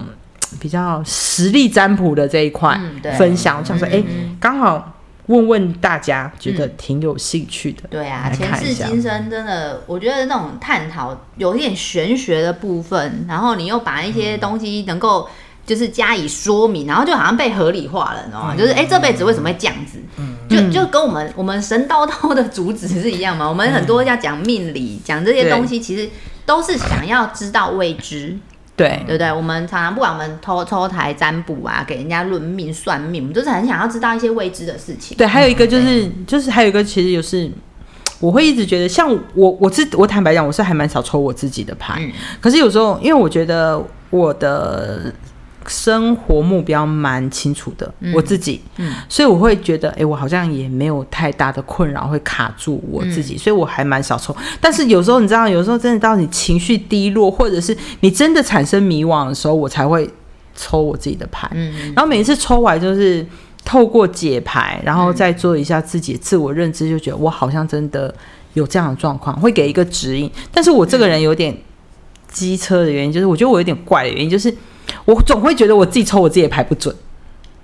[0.60, 2.80] 比较实力占卜的这一块
[3.18, 4.04] 分享，我想说，哎，
[4.40, 7.84] 刚好问问大家，觉得挺有兴趣的。
[7.90, 15.28] 对啊，前世今生真的，我觉得那种探讨有一点玄学的部分，然后你又把一些东西能够。
[15.70, 18.56] 就是加以说明，然后就好像被合理化了，你知道吗？
[18.58, 20.00] 就是哎，这辈子为什么会这样子？
[20.18, 23.48] 嗯就就跟我们我们神叨叨的主旨是一样嘛。
[23.48, 26.10] 我们很多要讲命理，讲这些东西，其实
[26.44, 28.36] 都是想要知道未知，
[28.76, 29.32] 对对不对？
[29.32, 35.16] 我们常常不管我们偷抽台占卜啊，给人家论命算命，我们就是很想要知道一些未知的事情。
[35.16, 37.48] 对，还有一个就是就是还有一个，其实就是，
[38.20, 42.02] 我会一直觉得，像我我自我坦白讲，我是还蛮少抽我自己的牌，
[42.42, 45.14] 可是有时候因为我觉得我的。
[45.68, 48.62] 生活目标蛮清楚的，我自己，
[49.08, 54.36] 所以我会觉得，哎，我好像也没有太大的困扰会卡住我自己，所以我还蛮少抽。
[54.60, 60.10] 但是有时候你知道，有时候真的到你情绪低落，或者是你真的产生迷惘的时候，我才会
[60.56, 61.50] 抽我自己的牌。
[61.96, 63.24] 然后每一次抽完，就是
[63.64, 68.12] 透过解牌，然后再做一下自己自我认知，就觉得我好像真的
[68.54, 70.32] 有这样的状况，会给一个指引。
[70.52, 71.56] 但是我这个人有点
[72.32, 74.52] 机车的原因，就是我觉得我有点怪的原因，就是。
[75.06, 76.96] 我总会觉得我自己抽我自己的牌不准，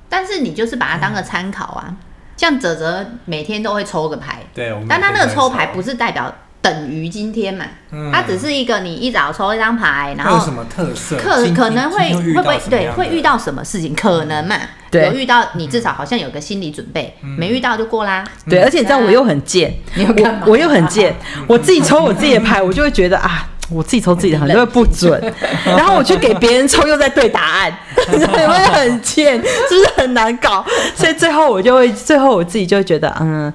[0.09, 1.95] 但是你就是把它当个参考啊。
[2.37, 7.65] 像泽泽每天都会抽个牌，对，但他那个抽牌不是代表等于今天嘛，
[8.11, 14.57] 它只是一个你一早抽一张牌，然后什么特色，可可能会会不会对会遇到什么事情，可能嘛，
[14.91, 18.21] 有遇到你至少好像有个心理准备，没遇到就过啦。
[18.49, 21.15] 对，而且你知道我又很贱， 我我又很贱，
[21.47, 23.47] 我自己抽我自己的牌，我就会觉得啊。
[23.69, 25.19] 我自己抽自己的很多不准，
[25.65, 29.35] 然后我去给别人抽，又在对答案， 会不会很贱？
[29.41, 30.63] 是不是很难搞？
[30.95, 33.51] 所以最后我就会，最后我自己就会觉得，嗯，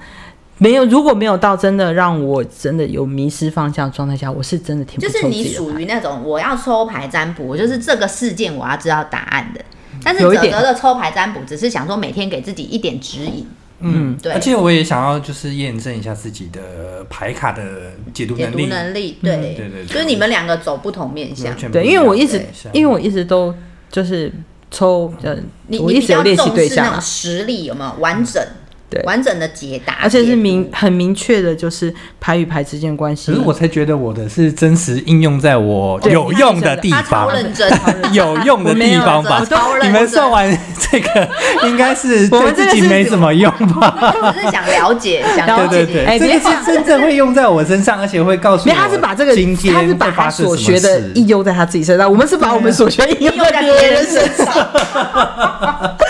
[0.59, 9.61] 没有，如果没有到真的让我真的有迷失方向状态下，我是真的挺就是你属于那种我要抽牌占卜，就是这个事件我要知道答案的。
[10.03, 13.47] 但是泽泽的抽牌占卜只是想说每天给自己一点指引。
[13.81, 19.37] 嗯，对，而且我也想要就是验证一下自己的牌卡的解读能力，解读能力，对。
[19.37, 23.55] 对对，就是你们两个走不同面向，对，因为我一直，因为我一直都
[23.91, 24.33] 就是
[24.71, 27.93] 抽，呃，你你比较重视那种实力有没有？
[28.01, 28.43] 完整，
[28.91, 33.31] 对完整的解答，而且是明很明确的，就是牌与牌之间关系。
[33.31, 37.71] 可是我才觉得我的是真实应用在我有用的地方，超认真，
[38.13, 39.43] 有用的地方吧。
[39.83, 40.59] 你们算完
[40.91, 41.29] 这个，
[41.65, 44.15] 应该是对自己没什么用吧？
[44.23, 45.87] 我是想了解， 想了解。
[45.87, 48.75] 对对对，这个是真正会用在我身上，而且会告诉我。
[48.75, 54.47] 他是把这个今天他是把他所学的应用在他自己身上，我们是把我们所学应用在别人身上。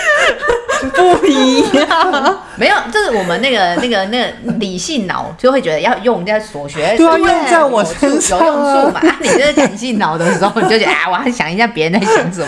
[1.17, 9.01] 不一样，没有，就是我们那个那个那个理性脑就会觉得要用在所学，对，用在我身上有用处嘛。
[9.21, 12.47] 你就是感性脑的时候，你就觉得啊，我要想一下别人在想什么。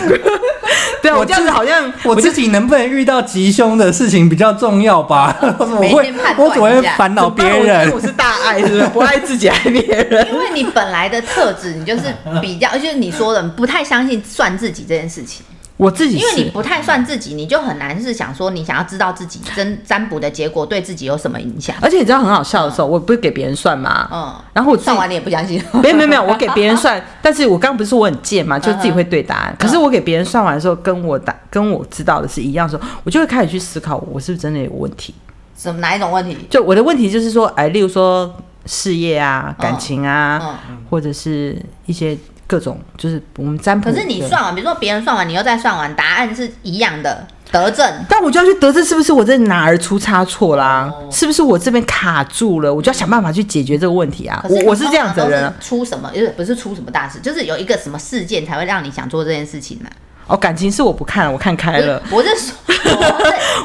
[1.02, 5.36] 对啊，我这样子好像我自己能不能遇到吉凶的事情比较重要吧？
[5.58, 7.90] 我会，我只会烦恼别人。
[7.92, 8.86] 我是大爱，是不是？
[8.88, 10.26] 不爱自己，爱别人。
[10.32, 12.02] 因为你本来的特质，你就是
[12.40, 15.44] 比较，就是你说的，不太相信算自己这件事情。
[15.76, 21.74] 我自己，因为你不太算自己，你就很难是想说你想要知道自己真占卜的结果对自己有什么影响。
[21.82, 24.08] 而且你知道很好笑的时候，我不是给别人算吗？
[24.12, 25.60] 嗯，然后我算完你也不相信。
[25.82, 29.56] 没有没有没有， 我给别人算，但是我刚刚不是说我很贱嘛，就自己会对答案。
[29.58, 35.12] 可是我给别人算完的时候，跟我答跟我知道的是一样的时候，我就会开始去思考，我是不是真的有问题？
[35.56, 36.38] 什么哪一种问题？
[36.48, 38.32] 就我的问题就是说，哎，例如说
[38.64, 42.16] 事业啊、感情啊，或者是一些。
[42.46, 47.86] 各种就是我们占卜，可是你算完，比如说别人算完，你又再算完，答案是一样的，得正。
[48.08, 50.92] 但我就要去得证，是不是我这哪儿出差错啦？
[51.10, 52.72] 是不是我这边卡住了？
[52.72, 54.44] 我就要想办法去解决这个问题啊！
[54.48, 56.10] 我我是这样子的人，出什么？
[56.14, 59.88] 就是不是出什么大事，就是有一个什么事件才会让你想做这件事情呢？
[60.26, 62.02] 哦，感情是我不看，我看开了。
[62.10, 62.54] 我是说，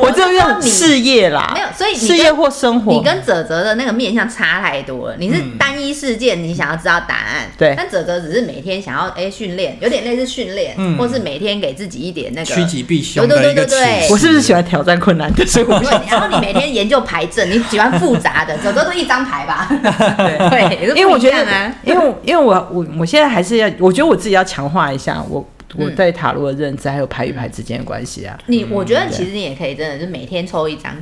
[0.02, 5.16] 我就用事业啦，没有，所以事业或生活，你跟泽泽的那个面相差太多了。
[5.18, 7.74] 你是单一事件，你想要知道答案，对。
[7.78, 15.80] 但泽泽只是每天想要哎训练，有点类似训练，或是每天给自己一点那个趋吉避凶对对对对我是不是喜欢挑战困难的生活？
[16.10, 19.68] 然后你每天研究牌阵，你喜欢复杂的，泽泽都一张牌吧？
[20.52, 21.46] 对，因为我觉得，
[21.84, 25.46] 因为因为我我我现在还是要，我觉得我自己要强化一下我。
[25.76, 28.38] 我对塔罗的认知，还有牌与牌之间的关系啊。
[28.48, 30.96] 你我觉得其实你也可以，真的是每天抽一张。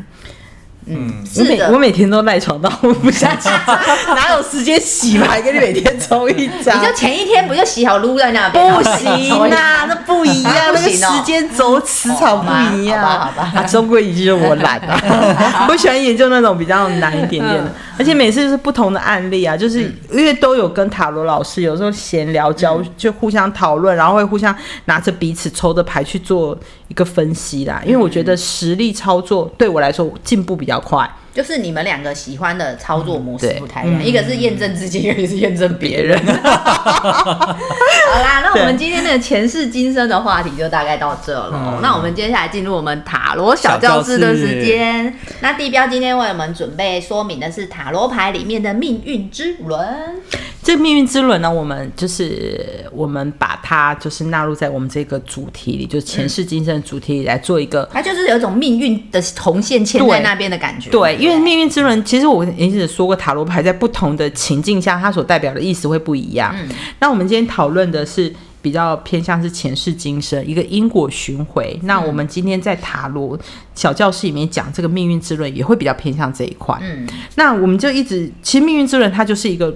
[0.90, 3.50] 嗯，我每我每天都赖床到 不想起，
[4.16, 5.42] 哪有时间洗牌？
[5.44, 8.74] 给你每天抽一张，你就前一天不就洗好撸在那边？
[8.74, 13.02] 不行啊，那不一样，那个时间轴磁场不一样。
[13.02, 19.82] 好吧，好吧，终归一句，我懒啊，我喜欢研究那种比较难一点点的，而且每次就是不同的案例啊，就是
[20.12, 26.58] 因为都有跟塔罗老师有时候闲聊交，就互相讨论，然后会互相拿着彼此抽的牌去做
[26.88, 27.82] 一个分析啦。
[27.86, 30.77] 因为我觉得实力操作对我来说进步比较。
[30.80, 36.18] 快，就是你们两个喜欢的操作模式不太一样，一个是验证自己，一个是验证别人。
[36.28, 41.80] 好啦，那我们今天的前世今生的话题就大概到这了。
[41.82, 45.14] 那我们接下来进入我们塔罗小教室的时间。
[45.42, 50.22] 那地标今天为我们准备说明的是塔罗牌里面的命运之轮。
[50.68, 57.88] 这命运之轮呢，我们就是我们把它就是纳入在我们这个主题里，就是前世今生主题里来做一个。
[57.90, 60.90] 它就是有一种命运的红线牵在那边的感觉。
[60.90, 66.54] 对，因为命运之轮，其实我一直说过，塔罗牌在不同的情境下，它所代表的意思会不一样。
[66.60, 66.68] 嗯。
[67.00, 68.30] 那我们今天讨论的是
[68.62, 71.80] 比较偏向是前世今生一个因果循回。
[71.84, 73.40] 那我们今天在塔罗
[73.74, 76.78] 小教室里面讲这个命运之轮，也会比较偏向这一块。
[76.82, 77.08] 嗯。
[77.36, 79.74] 那我们就一直，其实命运之轮它就是一个。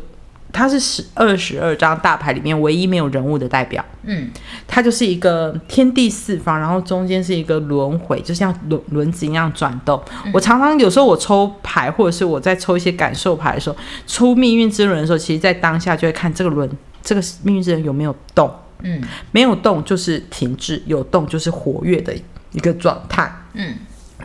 [0.54, 4.30] 它是十二十二张大牌里面唯一没有人物的代表，嗯，
[4.68, 10.02] 它就是一个天地四方，然后中间是一个轮回，就像轮轮子一样转动。
[10.34, 16.70] 我常常有时候我抽牌，或者是我在抽一些感受牌的时候，出命运之轮的时候，其实在当下就会看这个轮，
[17.02, 22.14] 这个命运之轮有没有动，嗯，没有动就是停滞，有动就是活跃的
[22.52, 23.76] 一个状态，嗯，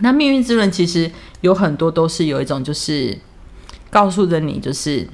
[0.01, 1.11] 那命运之轮其实
[1.43, 3.17] 有很多都是有一种就是
[3.91, 5.07] 告诉着你就是。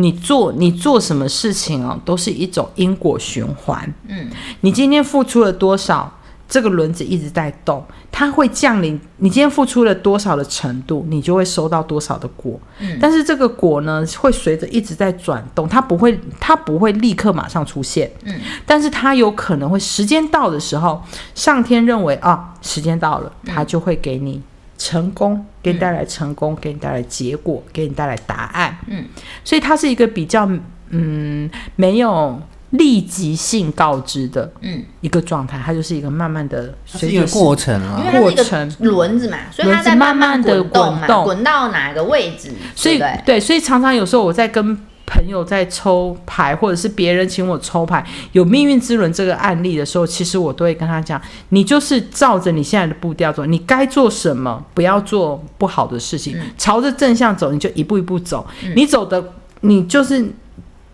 [0.00, 3.92] 你做你做什么事情哦，都是一种因果循环。
[4.06, 4.28] 嗯，
[4.60, 6.12] 你今天付出了多少，
[6.48, 8.98] 这个轮子一直在动，它会降临。
[9.16, 12.58] 你今天付出了多少的程度，你就会收到多少的果。
[12.78, 18.08] 嗯，但是这个果呢，会随着一直在转动，它不会，它不会立刻马上出现。
[18.24, 21.02] 嗯，但是它有可能会时间到的时候，
[21.34, 24.40] 上天认为啊，时间到了，它就会给你。
[24.78, 28.78] 成功给你带来成功，给你带来结果，给你带来答案。
[28.86, 29.04] 嗯，
[29.44, 30.48] 所以它是一个比较
[30.90, 34.84] 嗯没有立即性告知的嗯。
[35.00, 42.52] 一个状态，它就是一个慢慢的是一个过程啊，因为它是一个轮子嘛，所以它在慢慢的滚动，滚到哪个位置？
[42.74, 58.46] 所以对，所以常常有时候我在跟朋友在抽牌，或者是别人请我抽牌，有命运之轮这个案例的时候，其实我都会跟他讲，你就是照着你现在的步调走，你该做什么，不要做不好的事情，朝着正向走，你就一步一步走，
[58.76, 59.32] 你走的，
[59.62, 60.30] 你就是，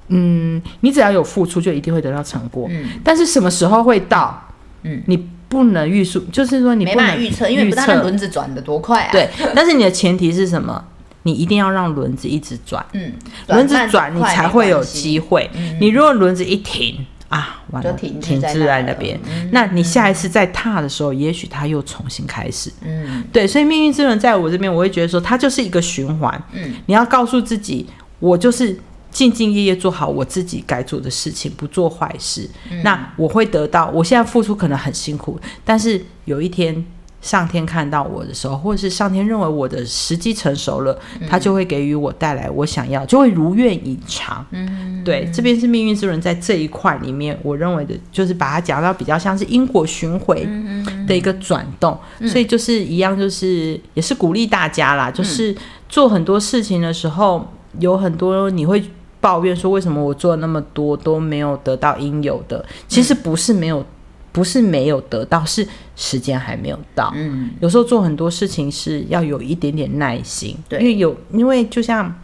[0.09, 2.69] 嗯，你只要有付出，就一定会得到成果。
[2.71, 4.41] 嗯，但是什么时候会到？
[4.85, 9.13] 嗯，你不能预数，就是说你没办法预测，因为不知道轮子转的多快啊。
[9.13, 10.85] 对，但是你的前提是什么？
[11.25, 13.13] 你一定要让轮子一直转，嗯，
[13.49, 15.51] 轮子转你才会有机会。
[15.81, 19.19] 你如果轮子一停啊，完了停停在那边，
[19.51, 22.71] 那你下一次再踏的时候，也许它又重新开始。
[22.83, 26.45] 嗯，对，所以命运之轮在我这边，我会觉得说它就是一个循环。
[26.53, 27.87] 嗯，你要告诉自己，
[28.21, 28.75] 我就是
[29.13, 32.49] 兢兢业业做好我自己该做的事情，不做坏事。
[32.83, 36.85] 那我会得到，我现在付出可能很辛苦，但是有一天。
[37.25, 40.97] 上天看到我的时候，或者是上天认为我的时机成熟了，
[41.27, 44.45] 他就会给予我带来我想要，就会如愿以偿。
[44.51, 50.37] 嗯，对，这边是命运之轮在这一块里面，我认为的就是把它讲到比较像是因果循环
[51.07, 55.57] 的一个转动，所以就是一样，就是也是鼓励大家啦，就是
[55.89, 58.85] 做很多事情的时候，有很多你会
[59.23, 63.83] 抱怨说为什么我做了那么多都没有得到应有的，其实不是没有。
[64.35, 65.65] 不是没有得到，是
[65.97, 67.13] 时间还没有到。
[67.15, 70.57] 嗯，有时候做很多事情是要有一点点耐心。
[70.69, 72.15] 对，因为有，因为就像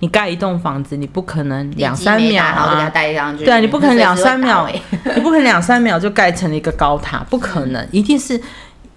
[0.00, 3.44] 你盖一栋房子，你不可能两三秒啊，带上去。
[3.44, 4.68] 对啊，你不可能两三秒，
[5.16, 8.40] 你不可能两三秒就盖成了一个高塔，不可能，一定是。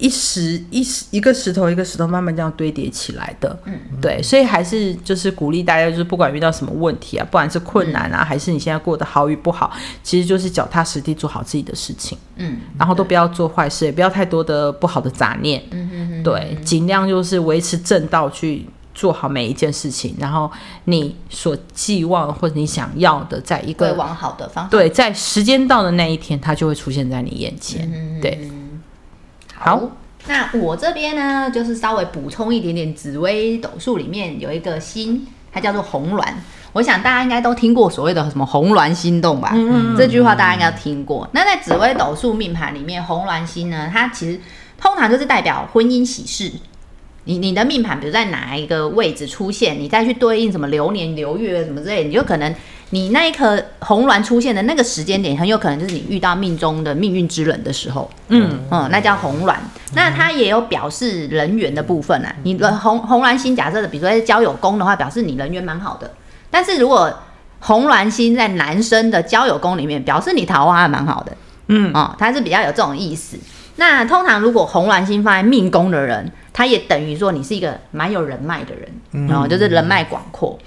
[0.04, 9.72] 一石一石一个石头一个石头慢慢这样堆叠起来的，嗯，对，所以还是就是鼓励大家，就是不管遇到什么问题啊，不管是困难啊，还是你现在过得好与不好，
[10.04, 20.52] 其实就是脚踏实地做好自己的事情，嗯，然后都不要做坏事，也不要太多的不好的杂念，嗯嗯嗯，对，尽量就是维持正道去做好每一件事情，然后
[20.84, 27.90] 你所寄望或者你想要的，在一个往好的方对，在时间到的那一天，它就会出现在你眼前，
[28.22, 28.52] 对。
[29.64, 29.82] 好，
[30.28, 36.22] 那我这边呢，就是稍微补充一点点紫微斗数里面有一个星，它叫做红鸾。
[36.74, 39.52] 我想大家应该都听过所谓的什么红鸾心动吧？
[39.54, 41.26] 嗯这句话大家应该听过。
[41.32, 44.38] 那在紫微斗数命盘里面，红鸾星呢，它其实
[44.78, 46.52] 通常就是代表婚姻喜事。
[47.24, 52.54] 你你的命盘，比如在哪一个位置出现，你再去对应什么流年流月什么之类，你就可能。
[52.94, 58.08] 你那一颗红鸾出现的那个时间点，很有可能就是你遇到命中的命运之人的时候。
[58.28, 59.56] 嗯嗯，那叫红鸾。
[59.96, 62.32] 那它也有表示人缘的部分啊。
[62.44, 66.12] 你的红红鸾星，假设的，比如说在交友宫的话，表示你人缘蛮好的。
[66.52, 67.12] 但是如果
[67.62, 71.36] 红鸾星在男生的交友宫里面，表示你桃花还蛮好的。
[71.70, 73.40] 嗯哦，它是比较有这种意思。
[73.78, 80.60] 那通常如果红鸾星放在命宫的人，他也等于说你是一个蛮有人脉的人，然后就是人脉广阔。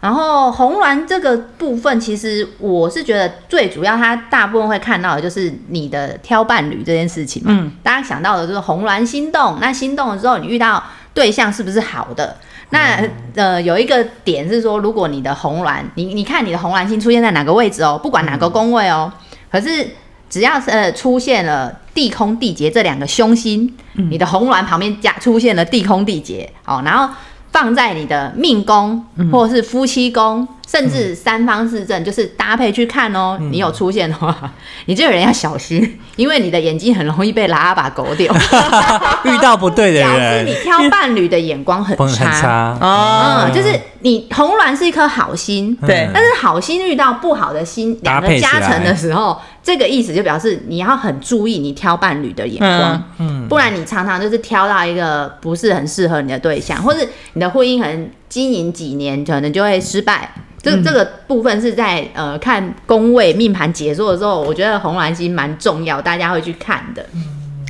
[0.00, 7.42] 然后红鸾这个部分，其实我是觉得最主要，它大部分会看到的就是你的挑伴侣这件事情。
[7.46, 10.80] 嗯，大家想到的就是红鸾心动，那心动了之后，你遇到
[11.12, 12.36] 对象是不是好的？
[12.70, 13.02] 那
[13.34, 19.12] 呃，有一个点是说，如果你的红鸾，你你看你的红鸾星出现在哪个位置哦，不管哪个宫位哦，
[19.50, 19.84] 可是
[20.30, 27.12] 只要是呃出现了地空地劫这两个凶星，你的红鸾旁边加出现了地空地劫，哦，然后。
[27.60, 33.38] 放在你的命宫，或者是夫妻宫，甚至三方四正，就是搭配去看哦。
[33.50, 34.36] 你有出现的话，
[34.84, 38.30] 你这个人要小心， 因为你的眼睛很容易被拉把狗丢。
[39.24, 43.50] 遇到不对的人，挑伴侣的眼光很差哦。
[43.54, 43.68] 就是
[44.00, 49.40] 你红鸾是一颗好心，对，但是好心遇到不好的心，两个加成的时候。
[49.60, 60.30] 这个意思就表示你要很注意你挑伴侣的眼光，嗯，不然你常常就是挑到一个不是很适合你的对象，或是你的婚姻可能经营几年，可能就会失败。
[60.60, 67.06] 这这个部分是在呃看宫位命盘解说的时候，我觉得红鸾星蛮重要，大家会去看的。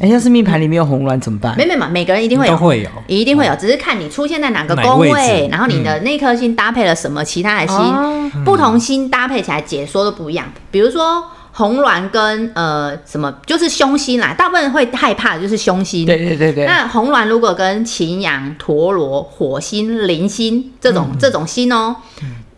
[0.00, 1.56] 哎，要是命盘里面有红鸾怎么办？
[1.56, 10.46] 没没嘛，每个人一定会有，会有，一定会有，只是看你出现在哪个宫位，然后你的那颗星搭配了什么其他的星，不同星搭配起来解说都不一样。
[10.70, 11.24] 比如说。
[11.58, 16.06] 红鸾跟呃什么就是凶星啦，大部分人会害怕的就是凶星。
[16.06, 16.64] 对对对对。
[16.66, 21.96] 那红鸾如果跟擎羊、陀螺、火星、铃星这种这种星哦，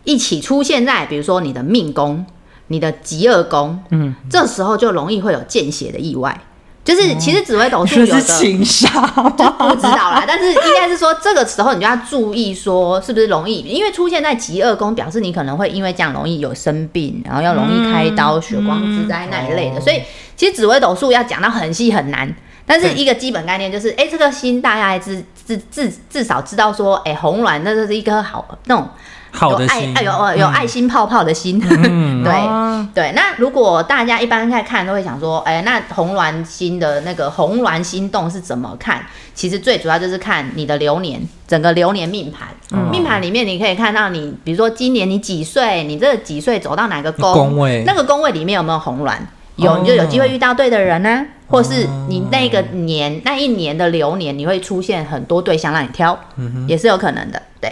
[0.03, 2.23] 一起出现在比如说你的命宫、
[2.67, 6.39] 你的极恶宫，嗯，这时候就容易会有见血的意外。
[6.83, 8.89] 就是其实紫微斗数有的 情杀，
[9.37, 10.23] 就不知道啦。
[10.27, 19.79] 但是应该是说这个时候你就要注意说是不是容易，因为出现在极恶宫，表示你可能会因为这样容易有生病，然后要容易开刀、血光之灾那一类的。
[19.79, 20.01] 所以
[20.35, 22.33] 其实紫微斗数要讲到很细很难，
[22.65, 28.89] 但是一个基本概念就是，哎，这个心大概至至至至少知道说，哎，红鸾那就是一颗好那种
[29.31, 33.11] 好的心，有有有爱心泡泡的心， 对对。
[33.13, 39.01] 那如果大家一般在看，都会想说，哎，那红鸾星的那个红鸾心动是怎么看？
[39.33, 42.47] 其实最主要就是看你的流年，整个流年命盘。
[42.91, 49.17] 命盘里面你可以看到，你比如说今年你几岁，你这几岁走到哪个宫位，那个宫位里面有没有红鸾？
[49.55, 51.25] 有，你就有机会遇到对的人呢。
[51.47, 56.17] 或是你那个年那一年的流年，你会出现很多对象让你挑，
[56.65, 57.41] 也是有可能的。
[57.59, 57.69] 对，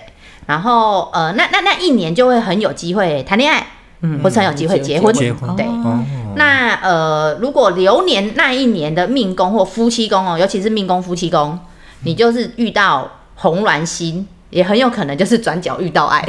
[0.49, 3.67] 然后呃，那那那一年就会很有机会谈恋爱，
[4.01, 5.13] 嗯，或是很有机会结婚。
[5.13, 5.55] 结婚。
[5.55, 5.63] 对。
[6.35, 11.59] 那呃，如果流年那一年的命宫或夫妻宫哦，尤其是命宫夫妻宫，
[12.03, 16.19] 你就是遇到红鸾星，也很有可能就是转角遇到爱。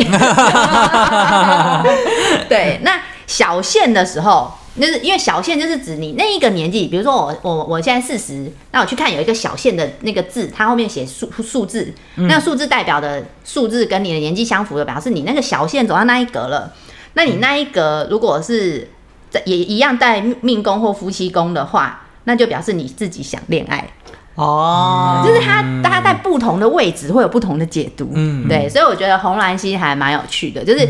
[2.47, 4.53] 对，那小限的时候。
[4.79, 16.73] 就是因为小线就是指你那一个年纪，比如说我我我现在四十，那我去看有一个小线的那个字，它后面写数数字，那数字代表的数字跟你的年纪相符的，表示你那个小线走到那一格了。
[17.15, 18.89] 那你那一格如果是
[19.29, 23.91] 在也一样带命宫或夫妻宫的话，那就表示你自己想恋爱
[24.37, 25.25] 哦。
[25.27, 30.89] 就是它它在不同的位置会有不同的解读，嗯，对，所以我觉得红蓝星还蛮有趣的，就是。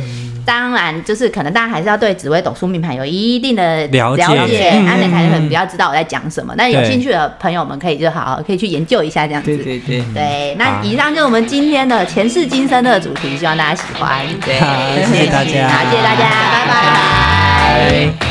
[0.51, 6.53] 当然，就是可能大家还是要对紫微斗数命盘有一定的了解，安内才能比较知道我在讲什么。
[6.57, 9.57] 那有兴趣的朋友们可以就好好可以去研究一下这样子。
[9.57, 10.03] 对对对。
[10.13, 14.27] 对，那以上就是我们今天的前世今生的主题，希望大家喜欢。
[14.45, 14.57] 对，
[15.07, 18.30] 谢谢大家，谢谢大家，拜拜。